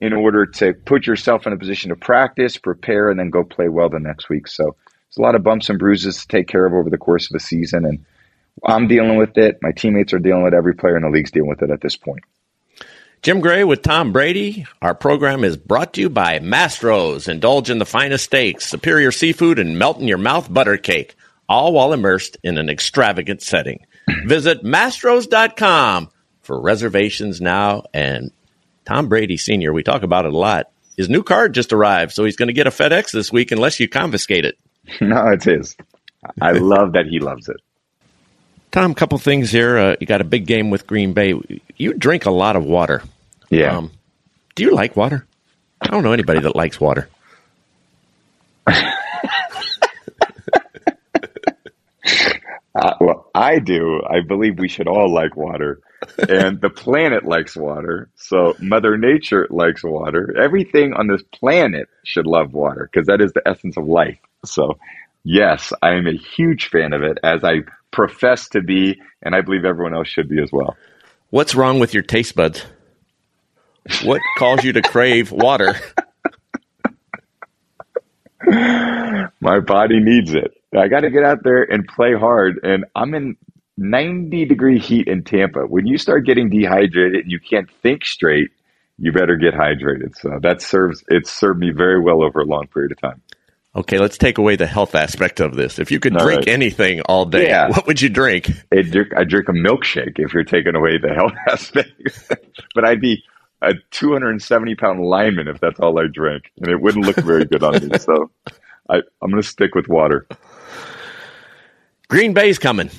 in 0.00 0.12
order 0.12 0.46
to 0.46 0.74
put 0.74 1.06
yourself 1.06 1.46
in 1.46 1.52
a 1.52 1.56
position 1.56 1.90
to 1.90 1.96
practice, 1.96 2.58
prepare, 2.58 3.10
and 3.10 3.18
then 3.18 3.30
go 3.30 3.44
play 3.44 3.68
well 3.68 3.88
the 3.88 3.98
next 3.98 4.28
week. 4.28 4.46
So 4.46 4.76
it's 5.08 5.16
a 5.16 5.22
lot 5.22 5.34
of 5.34 5.42
bumps 5.42 5.70
and 5.70 5.78
bruises 5.78 6.20
to 6.20 6.28
take 6.28 6.48
care 6.48 6.66
of 6.66 6.74
over 6.74 6.90
the 6.90 6.98
course 6.98 7.30
of 7.30 7.34
a 7.34 7.40
season, 7.40 7.84
and 7.84 8.04
I'm 8.64 8.88
dealing 8.88 9.16
with 9.16 9.36
it. 9.38 9.58
My 9.62 9.72
teammates 9.72 10.12
are 10.12 10.18
dealing 10.18 10.42
with 10.42 10.52
it. 10.52 10.56
Every 10.56 10.74
player 10.74 10.96
in 10.96 11.02
the 11.02 11.10
league's 11.10 11.30
dealing 11.30 11.48
with 11.48 11.62
it 11.62 11.70
at 11.70 11.80
this 11.80 11.96
point. 11.96 12.24
Jim 13.22 13.40
Gray 13.40 13.64
with 13.64 13.82
Tom 13.82 14.12
Brady. 14.12 14.66
Our 14.80 14.94
program 14.94 15.42
is 15.42 15.56
brought 15.56 15.94
to 15.94 16.00
you 16.00 16.10
by 16.10 16.38
Mastro's. 16.38 17.28
Indulge 17.28 17.70
in 17.70 17.78
the 17.78 17.86
finest 17.86 18.24
steaks, 18.26 18.66
superior 18.66 19.10
seafood, 19.10 19.58
and 19.58 19.78
melt 19.78 19.98
in 19.98 20.06
your 20.06 20.18
mouth 20.18 20.52
butter 20.52 20.76
cake, 20.76 21.16
all 21.48 21.72
while 21.72 21.92
immersed 21.92 22.36
in 22.42 22.58
an 22.58 22.68
extravagant 22.68 23.42
setting. 23.42 23.84
Visit 24.26 24.62
mastros.com 24.62 26.10
for 26.42 26.60
reservations 26.60 27.40
now. 27.40 27.84
And 27.92 28.30
Tom 28.86 29.08
Brady 29.08 29.36
Sr., 29.36 29.72
we 29.72 29.82
talk 29.82 30.02
about 30.02 30.24
it 30.24 30.32
a 30.32 30.36
lot. 30.36 30.70
His 30.96 31.08
new 31.08 31.22
card 31.22 31.52
just 31.52 31.72
arrived, 31.72 32.12
so 32.12 32.24
he's 32.24 32.36
going 32.36 32.48
to 32.48 32.54
get 32.54 32.66
a 32.66 32.70
FedEx 32.70 33.10
this 33.10 33.30
week 33.30 33.52
unless 33.52 33.78
you 33.78 33.88
confiscate 33.88 34.44
it. 34.44 34.56
no, 35.00 35.28
it's 35.28 35.44
his. 35.44 35.76
I 36.40 36.52
love 36.52 36.92
that 36.92 37.06
he 37.06 37.20
loves 37.20 37.48
it. 37.48 37.58
Tom, 38.72 38.92
a 38.92 38.94
couple 38.94 39.18
things 39.18 39.50
here. 39.50 39.78
Uh, 39.78 39.96
you 40.00 40.06
got 40.06 40.20
a 40.20 40.24
big 40.24 40.46
game 40.46 40.70
with 40.70 40.86
Green 40.86 41.12
Bay. 41.12 41.34
You 41.76 41.94
drink 41.94 42.26
a 42.26 42.30
lot 42.30 42.56
of 42.56 42.64
water. 42.64 43.02
Yeah. 43.50 43.76
Um, 43.76 43.90
do 44.54 44.62
you 44.64 44.74
like 44.74 44.96
water? 44.96 45.26
I 45.80 45.88
don't 45.88 46.02
know 46.02 46.12
anybody 46.12 46.40
that 46.40 46.56
likes 46.56 46.80
water. 46.80 47.08
Uh, 52.76 52.94
well, 53.00 53.30
I 53.34 53.58
do. 53.58 54.02
I 54.08 54.20
believe 54.26 54.58
we 54.58 54.68
should 54.68 54.86
all 54.88 55.12
like 55.12 55.34
water. 55.36 55.80
and 56.28 56.60
the 56.60 56.68
planet 56.74 57.24
likes 57.24 57.56
water. 57.56 58.10
So 58.16 58.54
Mother 58.60 58.98
Nature 58.98 59.46
likes 59.50 59.82
water. 59.82 60.34
Everything 60.38 60.92
on 60.92 61.06
this 61.06 61.22
planet 61.32 61.88
should 62.04 62.26
love 62.26 62.52
water 62.52 62.88
because 62.92 63.06
that 63.06 63.20
is 63.22 63.32
the 63.32 63.42
essence 63.46 63.76
of 63.78 63.86
life. 63.86 64.18
So, 64.44 64.78
yes, 65.24 65.72
I 65.82 65.92
am 65.94 66.06
a 66.06 66.16
huge 66.16 66.68
fan 66.68 66.92
of 66.92 67.02
it 67.02 67.18
as 67.24 67.42
I 67.44 67.62
profess 67.92 68.48
to 68.50 68.60
be, 68.60 69.00
and 69.22 69.34
I 69.34 69.40
believe 69.40 69.64
everyone 69.64 69.94
else 69.94 70.08
should 70.08 70.28
be 70.28 70.42
as 70.42 70.50
well. 70.52 70.76
What's 71.30 71.54
wrong 71.54 71.78
with 71.78 71.94
your 71.94 72.02
taste 72.02 72.34
buds? 72.36 72.64
What 74.04 74.20
calls 74.38 74.64
you 74.64 74.72
to 74.74 74.82
crave 74.82 75.32
water? 75.32 75.74
My 79.40 79.60
body 79.60 80.00
needs 80.00 80.34
it. 80.34 80.52
I 80.78 80.88
got 80.88 81.00
to 81.00 81.10
get 81.10 81.24
out 81.24 81.42
there 81.42 81.62
and 81.62 81.86
play 81.86 82.14
hard. 82.14 82.60
And 82.62 82.84
I'm 82.94 83.14
in 83.14 83.36
90 83.76 84.46
degree 84.46 84.78
heat 84.78 85.08
in 85.08 85.24
Tampa. 85.24 85.66
When 85.66 85.86
you 85.86 85.98
start 85.98 86.26
getting 86.26 86.48
dehydrated 86.48 87.22
and 87.22 87.30
you 87.30 87.40
can't 87.40 87.70
think 87.82 88.04
straight, 88.04 88.50
you 88.98 89.12
better 89.12 89.36
get 89.36 89.54
hydrated. 89.54 90.16
So 90.16 90.38
that 90.42 90.62
serves, 90.62 91.04
it 91.08 91.26
served 91.26 91.60
me 91.60 91.70
very 91.70 92.00
well 92.00 92.22
over 92.22 92.40
a 92.40 92.44
long 92.44 92.66
period 92.66 92.92
of 92.92 93.00
time. 93.00 93.22
Okay, 93.74 93.98
let's 93.98 94.16
take 94.16 94.38
away 94.38 94.56
the 94.56 94.66
health 94.66 94.94
aspect 94.94 95.38
of 95.38 95.54
this. 95.54 95.78
If 95.78 95.90
you 95.90 96.00
could 96.00 96.16
all 96.16 96.24
drink 96.24 96.40
right. 96.40 96.48
anything 96.48 97.02
all 97.02 97.26
day, 97.26 97.48
yeah. 97.48 97.68
what 97.68 97.86
would 97.86 98.00
you 98.00 98.08
drink? 98.08 98.50
I 98.72 98.80
drink, 98.80 99.08
I 99.14 99.24
drink 99.24 99.50
a 99.50 99.52
milkshake 99.52 100.18
if 100.18 100.32
you're 100.32 100.44
taking 100.44 100.74
away 100.74 100.96
the 100.96 101.12
health 101.12 101.34
aspect. 101.48 101.90
but 102.74 102.86
I'd 102.86 103.02
be 103.02 103.22
a 103.60 103.74
270 103.90 104.74
pound 104.76 105.00
lineman 105.00 105.46
if 105.46 105.60
that's 105.60 105.78
all 105.78 105.98
I 105.98 106.06
drank, 106.10 106.50
and 106.58 106.70
it 106.70 106.80
wouldn't 106.80 107.04
look 107.04 107.16
very 107.16 107.44
good 107.44 107.62
on 107.62 107.74
me. 107.86 107.98
So 107.98 108.30
I, 108.88 108.96
I'm 109.22 109.30
going 109.30 109.42
to 109.42 109.48
stick 109.48 109.74
with 109.74 109.88
water. 109.88 110.26
Green 112.08 112.34
Bay's 112.34 112.58
coming, 112.58 112.90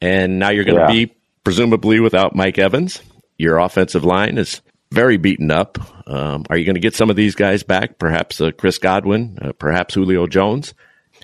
and 0.00 0.38
now 0.38 0.50
you're 0.50 0.64
going 0.64 0.86
to 0.86 0.92
yeah. 0.94 1.06
be 1.06 1.14
presumably 1.44 2.00
without 2.00 2.34
Mike 2.34 2.58
Evans. 2.58 3.00
Your 3.38 3.58
offensive 3.58 4.04
line 4.04 4.38
is 4.38 4.60
very 4.92 5.16
beaten 5.16 5.50
up. 5.50 5.78
Um, 6.08 6.44
are 6.50 6.56
you 6.56 6.64
going 6.64 6.74
to 6.74 6.80
get 6.80 6.94
some 6.94 7.10
of 7.10 7.16
these 7.16 7.34
guys 7.34 7.62
back? 7.62 7.98
Perhaps 7.98 8.40
uh, 8.40 8.50
Chris 8.52 8.78
Godwin, 8.78 9.38
uh, 9.40 9.52
perhaps 9.52 9.94
Julio 9.94 10.26
Jones. 10.26 10.74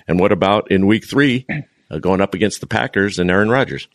And 0.07 0.19
what 0.19 0.31
about 0.31 0.71
in 0.71 0.87
Week 0.87 1.05
Three, 1.07 1.45
uh, 1.89 1.99
going 1.99 2.21
up 2.21 2.33
against 2.33 2.61
the 2.61 2.67
Packers 2.67 3.19
and 3.19 3.29
Aaron 3.29 3.49
Rodgers? 3.49 3.87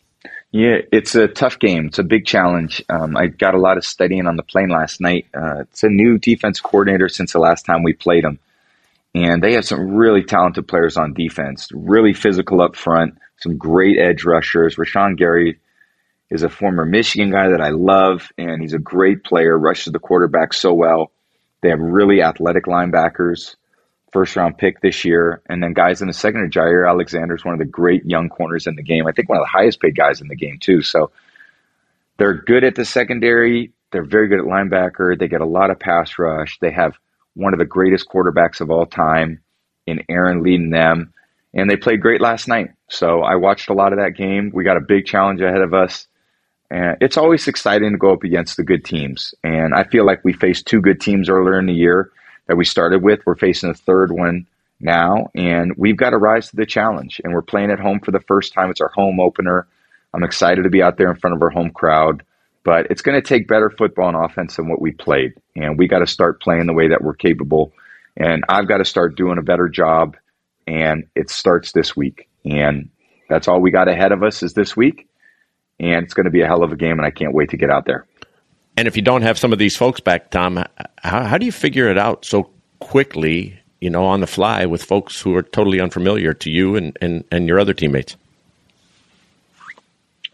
Yeah, 0.51 0.77
it's 0.91 1.13
a 1.15 1.27
tough 1.27 1.59
game. 1.59 1.87
It's 1.87 1.99
a 1.99 2.03
big 2.03 2.25
challenge. 2.25 2.81
Um, 2.89 3.17
I 3.17 3.27
got 3.27 3.53
a 3.53 3.59
lot 3.59 3.77
of 3.77 3.85
studying 3.85 4.27
on 4.27 4.37
the 4.37 4.43
plane 4.43 4.69
last 4.69 5.01
night. 5.01 5.27
Uh, 5.33 5.61
it's 5.61 5.83
a 5.83 5.89
new 5.89 6.17
defense 6.17 6.61
coordinator 6.61 7.09
since 7.09 7.33
the 7.33 7.39
last 7.39 7.65
time 7.65 7.83
we 7.83 7.93
played 7.93 8.23
him. 8.23 8.39
And 9.15 9.41
they 9.41 9.53
have 9.53 9.65
some 9.65 9.95
really 9.95 10.23
talented 10.23 10.67
players 10.67 10.97
on 10.97 11.13
defense, 11.13 11.69
really 11.73 12.13
physical 12.13 12.61
up 12.61 12.75
front, 12.75 13.17
some 13.37 13.57
great 13.57 13.97
edge 13.97 14.23
rushers. 14.23 14.75
Rashan 14.75 15.17
Gary 15.17 15.59
is 16.29 16.43
a 16.43 16.49
former 16.49 16.85
Michigan 16.85 17.31
guy 17.31 17.49
that 17.49 17.61
I 17.61 17.69
love, 17.69 18.29
and 18.37 18.61
he's 18.61 18.73
a 18.73 18.79
great 18.79 19.23
player, 19.23 19.57
rushes 19.57 19.93
the 19.93 19.99
quarterback 19.99 20.53
so 20.53 20.73
well. 20.73 21.11
They 21.61 21.69
have 21.69 21.79
really 21.79 22.21
athletic 22.21 22.65
linebackers, 22.65 23.55
first 24.11 24.35
round 24.35 24.57
pick 24.57 24.81
this 24.81 25.05
year, 25.05 25.41
and 25.49 25.63
then 25.63 25.73
guys 25.73 26.01
in 26.01 26.07
the 26.07 26.13
secondary. 26.13 26.49
Jaire 26.49 26.87
Alexander 26.87 27.35
is 27.35 27.45
one 27.45 27.53
of 27.53 27.59
the 27.59 27.65
great 27.65 28.05
young 28.05 28.29
corners 28.29 28.67
in 28.67 28.75
the 28.75 28.83
game. 28.83 29.07
I 29.07 29.13
think 29.13 29.29
one 29.29 29.39
of 29.39 29.43
the 29.43 29.57
highest 29.57 29.79
paid 29.79 29.95
guys 29.95 30.21
in 30.21 30.27
the 30.27 30.35
game, 30.35 30.59
too. 30.59 30.81
So 30.81 31.11
they're 32.17 32.33
good 32.33 32.63
at 32.63 32.75
the 32.75 32.85
secondary. 32.85 33.71
They're 33.91 34.05
very 34.05 34.27
good 34.27 34.39
at 34.39 34.45
linebacker. 34.45 35.17
They 35.17 35.27
get 35.27 35.41
a 35.41 35.45
lot 35.45 35.71
of 35.71 35.79
pass 35.79 36.19
rush. 36.19 36.59
They 36.59 36.71
have 36.71 36.97
one 37.37 37.53
of 37.53 37.59
the 37.59 37.65
greatest 37.65 38.09
quarterbacks 38.09 38.61
of 38.61 38.71
all 38.71 38.85
time 38.85 39.41
in 39.85 40.03
Aaron 40.09 40.43
leading 40.43 40.71
them. 40.71 41.13
And 41.53 41.69
they 41.69 41.77
played 41.77 42.01
great 42.01 42.21
last 42.21 42.47
night. 42.47 42.71
So 42.89 43.21
I 43.21 43.35
watched 43.35 43.69
a 43.69 43.73
lot 43.73 43.93
of 43.93 43.99
that 43.99 44.17
game. 44.17 44.51
We 44.53 44.63
got 44.63 44.77
a 44.77 44.81
big 44.81 45.05
challenge 45.05 45.41
ahead 45.41 45.61
of 45.61 45.73
us. 45.73 46.07
And 46.69 46.97
it's 46.99 47.17
always 47.17 47.47
exciting 47.47 47.91
to 47.91 47.97
go 47.97 48.11
up 48.11 48.23
against 48.23 48.57
the 48.57 48.63
good 48.63 48.83
teams. 48.83 49.33
And 49.43 49.73
I 49.73 49.85
feel 49.85 50.05
like 50.05 50.23
we 50.23 50.33
faced 50.33 50.65
two 50.65 50.81
good 50.81 50.99
teams 50.99 51.29
earlier 51.29 51.57
in 51.57 51.65
the 51.65 51.73
year 51.73 52.11
that 52.47 52.57
we 52.57 52.65
started 52.65 53.01
with. 53.01 53.21
We're 53.25 53.35
facing 53.35 53.69
a 53.69 53.73
third 53.73 54.11
one 54.11 54.47
now, 54.79 55.27
and 55.33 55.73
we've 55.77 55.97
got 55.97 56.11
to 56.11 56.17
rise 56.17 56.49
to 56.49 56.55
the 56.55 56.65
challenge. 56.65 57.21
And 57.23 57.33
we're 57.33 57.41
playing 57.41 57.71
at 57.71 57.79
home 57.79 57.99
for 58.01 58.11
the 58.11 58.19
first 58.19 58.53
time. 58.53 58.69
It's 58.69 58.81
our 58.81 58.91
home 58.93 59.19
opener. 59.19 59.67
I'm 60.13 60.23
excited 60.23 60.63
to 60.63 60.69
be 60.69 60.81
out 60.81 60.97
there 60.97 61.09
in 61.09 61.17
front 61.17 61.35
of 61.35 61.41
our 61.41 61.49
home 61.49 61.71
crowd. 61.71 62.23
But 62.67 62.87
it's 62.89 63.01
going 63.01 63.15
to 63.15 63.25
take 63.25 63.47
better 63.47 63.69
football 63.69 64.09
and 64.09 64.17
offense 64.17 64.57
than 64.57 64.67
what 64.67 64.81
we 64.81 64.91
played. 64.91 65.35
And 65.55 65.77
we 65.77 65.87
got 65.87 65.99
to 65.99 66.05
start 66.05 66.41
playing 66.41 66.65
the 66.65 66.73
way 66.73 66.89
that 66.89 67.01
we're 67.01 67.13
capable. 67.13 67.71
And 68.17 68.43
I've 68.49 68.67
got 68.67 68.79
to 68.79 68.85
start 68.85 69.15
doing 69.15 69.37
a 69.37 69.41
better 69.41 69.69
job 69.69 70.17
and 70.67 71.07
it 71.15 71.29
starts 71.29 71.71
this 71.71 71.95
week. 71.95 72.27
And 72.43 72.89
that's 73.29 73.47
all 73.47 73.61
we 73.61 73.71
got 73.71 73.87
ahead 73.87 74.11
of 74.11 74.21
us 74.21 74.43
is 74.43 74.53
this 74.53 74.75
week. 74.75 75.07
And 75.79 76.03
it's 76.03 76.13
going 76.13 76.25
to 76.25 76.29
be 76.29 76.41
a 76.41 76.45
hell 76.45 76.61
of 76.61 76.73
a 76.73 76.75
game, 76.75 76.97
and 76.97 77.05
I 77.05 77.11
can't 77.11 77.33
wait 77.33 77.51
to 77.51 77.57
get 77.57 77.69
out 77.69 77.85
there. 77.85 78.05
And 78.75 78.85
if 78.85 78.97
you 78.97 79.01
don't 79.01 79.21
have 79.21 79.37
some 79.37 79.53
of 79.53 79.59
these 79.59 79.77
folks 79.77 80.01
back, 80.01 80.29
Tom, 80.29 80.57
how, 80.97 81.23
how 81.23 81.37
do 81.37 81.45
you 81.45 81.53
figure 81.53 81.89
it 81.89 81.97
out 81.97 82.25
so 82.25 82.49
quickly, 82.79 83.57
you 83.79 83.89
know, 83.89 84.05
on 84.05 84.19
the 84.19 84.27
fly 84.27 84.65
with 84.65 84.83
folks 84.83 85.21
who 85.21 85.33
are 85.37 85.43
totally 85.43 85.79
unfamiliar 85.79 86.33
to 86.33 86.51
you 86.51 86.75
and, 86.75 86.97
and, 86.99 87.23
and 87.31 87.47
your 87.47 87.61
other 87.61 87.73
teammates? 87.73 88.17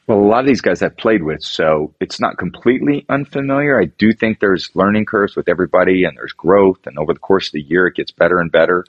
Well, 0.05 0.19
a 0.19 0.19
lot 0.19 0.41
of 0.41 0.47
these 0.47 0.61
guys 0.61 0.81
I've 0.81 0.97
played 0.97 1.23
with, 1.23 1.41
so 1.41 1.93
it's 2.01 2.19
not 2.19 2.37
completely 2.37 3.05
unfamiliar. 3.07 3.79
I 3.79 3.85
do 3.85 4.11
think 4.11 4.39
there's 4.39 4.69
learning 4.75 5.05
curves 5.05 5.35
with 5.35 5.47
everybody, 5.47 6.03
and 6.03 6.17
there's 6.17 6.33
growth, 6.33 6.85
and 6.85 6.97
over 6.99 7.13
the 7.13 7.19
course 7.19 7.47
of 7.47 7.53
the 7.53 7.61
year, 7.61 7.87
it 7.87 7.95
gets 7.95 8.11
better 8.11 8.39
and 8.39 8.51
better. 8.51 8.85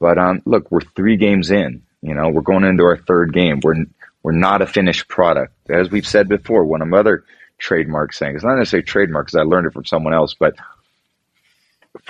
But 0.00 0.18
um, 0.18 0.42
look, 0.44 0.70
we're 0.70 0.82
three 0.82 1.16
games 1.16 1.50
in. 1.50 1.82
You 2.02 2.14
know, 2.14 2.28
we're 2.28 2.42
going 2.42 2.64
into 2.64 2.84
our 2.84 2.98
third 2.98 3.32
game. 3.32 3.60
We're 3.62 3.86
we're 4.22 4.32
not 4.32 4.60
a 4.60 4.66
finished 4.66 5.08
product, 5.08 5.54
as 5.70 5.90
we've 5.90 6.06
said 6.06 6.28
before. 6.28 6.64
One 6.64 6.82
of 6.82 6.88
my 6.88 6.98
other 6.98 7.24
trademark 7.56 8.12
saying 8.12 8.34
it's 8.34 8.44
not 8.44 8.56
necessarily 8.56 8.84
trademark 8.84 9.26
because 9.26 9.40
I 9.40 9.44
learned 9.44 9.66
it 9.66 9.72
from 9.72 9.86
someone 9.86 10.12
else, 10.12 10.34
but 10.34 10.56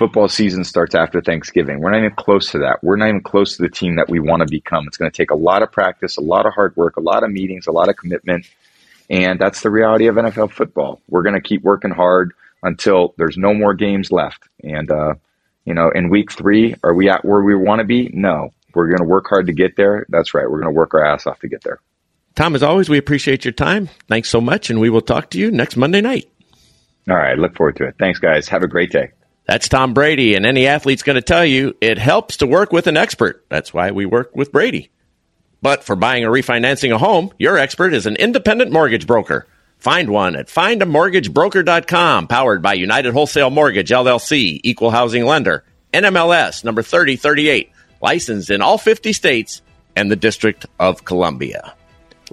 football 0.01 0.27
season 0.27 0.63
starts 0.63 0.95
after 0.95 1.21
Thanksgiving. 1.21 1.79
We're 1.79 1.91
not 1.91 1.99
even 1.99 2.15
close 2.15 2.49
to 2.53 2.57
that. 2.57 2.83
We're 2.83 2.95
not 2.95 3.09
even 3.09 3.21
close 3.21 3.55
to 3.57 3.61
the 3.61 3.69
team 3.69 3.97
that 3.97 4.09
we 4.09 4.19
want 4.19 4.41
to 4.41 4.47
become. 4.47 4.87
It's 4.87 4.97
going 4.97 5.11
to 5.11 5.15
take 5.15 5.29
a 5.29 5.35
lot 5.35 5.61
of 5.61 5.71
practice, 5.71 6.17
a 6.17 6.21
lot 6.21 6.47
of 6.47 6.55
hard 6.55 6.75
work, 6.75 6.97
a 6.97 7.01
lot 7.01 7.23
of 7.23 7.29
meetings, 7.29 7.67
a 7.67 7.71
lot 7.71 7.87
of 7.87 7.97
commitment. 7.97 8.47
And 9.11 9.37
that's 9.39 9.61
the 9.61 9.69
reality 9.69 10.07
of 10.07 10.15
NFL 10.15 10.53
football. 10.53 11.03
We're 11.07 11.21
going 11.21 11.35
to 11.35 11.41
keep 11.41 11.61
working 11.61 11.91
hard 11.91 12.33
until 12.63 13.13
there's 13.19 13.37
no 13.37 13.53
more 13.53 13.75
games 13.75 14.11
left. 14.11 14.41
And, 14.63 14.89
uh, 14.89 15.13
you 15.65 15.75
know, 15.75 15.91
in 15.93 16.09
week 16.09 16.31
three, 16.31 16.73
are 16.83 16.95
we 16.95 17.07
at 17.07 17.23
where 17.23 17.43
we 17.43 17.53
want 17.53 17.77
to 17.77 17.85
be? 17.85 18.09
No. 18.11 18.49
We're 18.73 18.87
going 18.87 19.01
to 19.01 19.05
work 19.05 19.27
hard 19.29 19.45
to 19.45 19.53
get 19.53 19.75
there. 19.75 20.07
That's 20.09 20.33
right. 20.33 20.49
We're 20.49 20.61
going 20.61 20.73
to 20.73 20.77
work 20.77 20.95
our 20.95 21.05
ass 21.05 21.27
off 21.27 21.39
to 21.41 21.47
get 21.47 21.63
there. 21.63 21.79
Tom, 22.33 22.55
as 22.55 22.63
always, 22.63 22.89
we 22.89 22.97
appreciate 22.97 23.45
your 23.45 23.51
time. 23.51 23.87
Thanks 24.07 24.29
so 24.29 24.41
much. 24.41 24.71
And 24.71 24.79
we 24.79 24.89
will 24.89 25.01
talk 25.01 25.29
to 25.29 25.37
you 25.37 25.51
next 25.51 25.77
Monday 25.77 26.01
night. 26.01 26.27
All 27.07 27.17
right. 27.17 27.37
Look 27.37 27.55
forward 27.55 27.75
to 27.75 27.83
it. 27.83 27.97
Thanks, 27.99 28.17
guys. 28.17 28.47
Have 28.47 28.63
a 28.63 28.67
great 28.67 28.91
day. 28.91 29.11
That's 29.47 29.67
Tom 29.67 29.93
Brady, 29.93 30.35
and 30.35 30.45
any 30.45 30.67
athlete's 30.67 31.03
going 31.03 31.15
to 31.15 31.21
tell 31.21 31.45
you 31.45 31.75
it 31.81 31.97
helps 31.97 32.37
to 32.37 32.47
work 32.47 32.71
with 32.71 32.87
an 32.87 32.97
expert. 32.97 33.45
That's 33.49 33.73
why 33.73 33.91
we 33.91 34.05
work 34.05 34.35
with 34.35 34.51
Brady. 34.51 34.91
But 35.61 35.83
for 35.83 35.95
buying 35.95 36.23
or 36.23 36.31
refinancing 36.31 36.93
a 36.93 36.97
home, 36.97 37.31
your 37.37 37.57
expert 37.57 37.93
is 37.93 38.05
an 38.05 38.15
independent 38.15 38.71
mortgage 38.71 39.05
broker. 39.05 39.47
Find 39.77 40.09
one 40.09 40.35
at 40.35 40.47
findamortgagebroker.com, 40.47 42.27
powered 42.27 42.61
by 42.61 42.73
United 42.73 43.13
Wholesale 43.13 43.49
Mortgage, 43.49 43.89
LLC, 43.89 44.59
Equal 44.63 44.91
Housing 44.91 45.25
Lender, 45.25 45.65
NMLS 45.93 46.63
number 46.63 46.83
3038, 46.83 47.71
licensed 48.01 48.49
in 48.51 48.61
all 48.61 48.77
50 48.77 49.11
states 49.13 49.61
and 49.95 50.09
the 50.09 50.15
District 50.15 50.65
of 50.79 51.03
Columbia. 51.03 51.75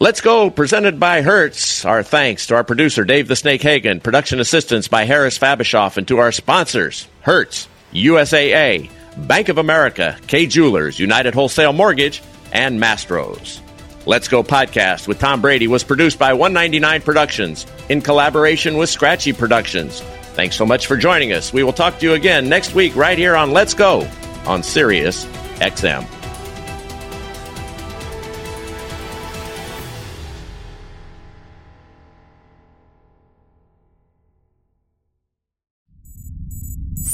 Let's 0.00 0.20
go, 0.20 0.48
presented 0.48 1.00
by 1.00 1.22
Hertz. 1.22 1.84
Our 1.84 2.04
thanks 2.04 2.46
to 2.46 2.54
our 2.54 2.62
producer, 2.62 3.04
Dave 3.04 3.26
the 3.26 3.34
Snake 3.34 3.62
Hagen, 3.62 3.98
production 3.98 4.38
assistance 4.38 4.86
by 4.86 5.04
Harris 5.04 5.36
Fabishoff, 5.36 5.96
and 5.96 6.06
to 6.06 6.18
our 6.18 6.30
sponsors, 6.30 7.08
Hertz, 7.22 7.66
USAA, 7.92 8.92
Bank 9.16 9.48
of 9.48 9.58
America, 9.58 10.16
Kay 10.28 10.46
Jewelers, 10.46 11.00
United 11.00 11.34
Wholesale 11.34 11.72
Mortgage, 11.72 12.22
and 12.52 12.80
Mastros. 12.80 13.58
Let's 14.06 14.28
Go 14.28 14.44
podcast 14.44 15.08
with 15.08 15.18
Tom 15.18 15.40
Brady 15.40 15.66
was 15.66 15.82
produced 15.82 16.16
by 16.16 16.32
199 16.32 17.02
Productions 17.02 17.66
in 17.88 18.00
collaboration 18.00 18.76
with 18.76 18.90
Scratchy 18.90 19.32
Productions. 19.32 20.00
Thanks 20.34 20.54
so 20.54 20.64
much 20.64 20.86
for 20.86 20.96
joining 20.96 21.32
us. 21.32 21.52
We 21.52 21.64
will 21.64 21.72
talk 21.72 21.98
to 21.98 22.06
you 22.06 22.12
again 22.12 22.48
next 22.48 22.72
week 22.72 22.94
right 22.94 23.18
here 23.18 23.34
on 23.34 23.50
Let's 23.50 23.74
Go 23.74 24.08
on 24.46 24.62
Sirius 24.62 25.24
XM. 25.56 26.17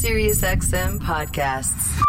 SiriusXM 0.05 1.01
podcasts. 1.01 2.04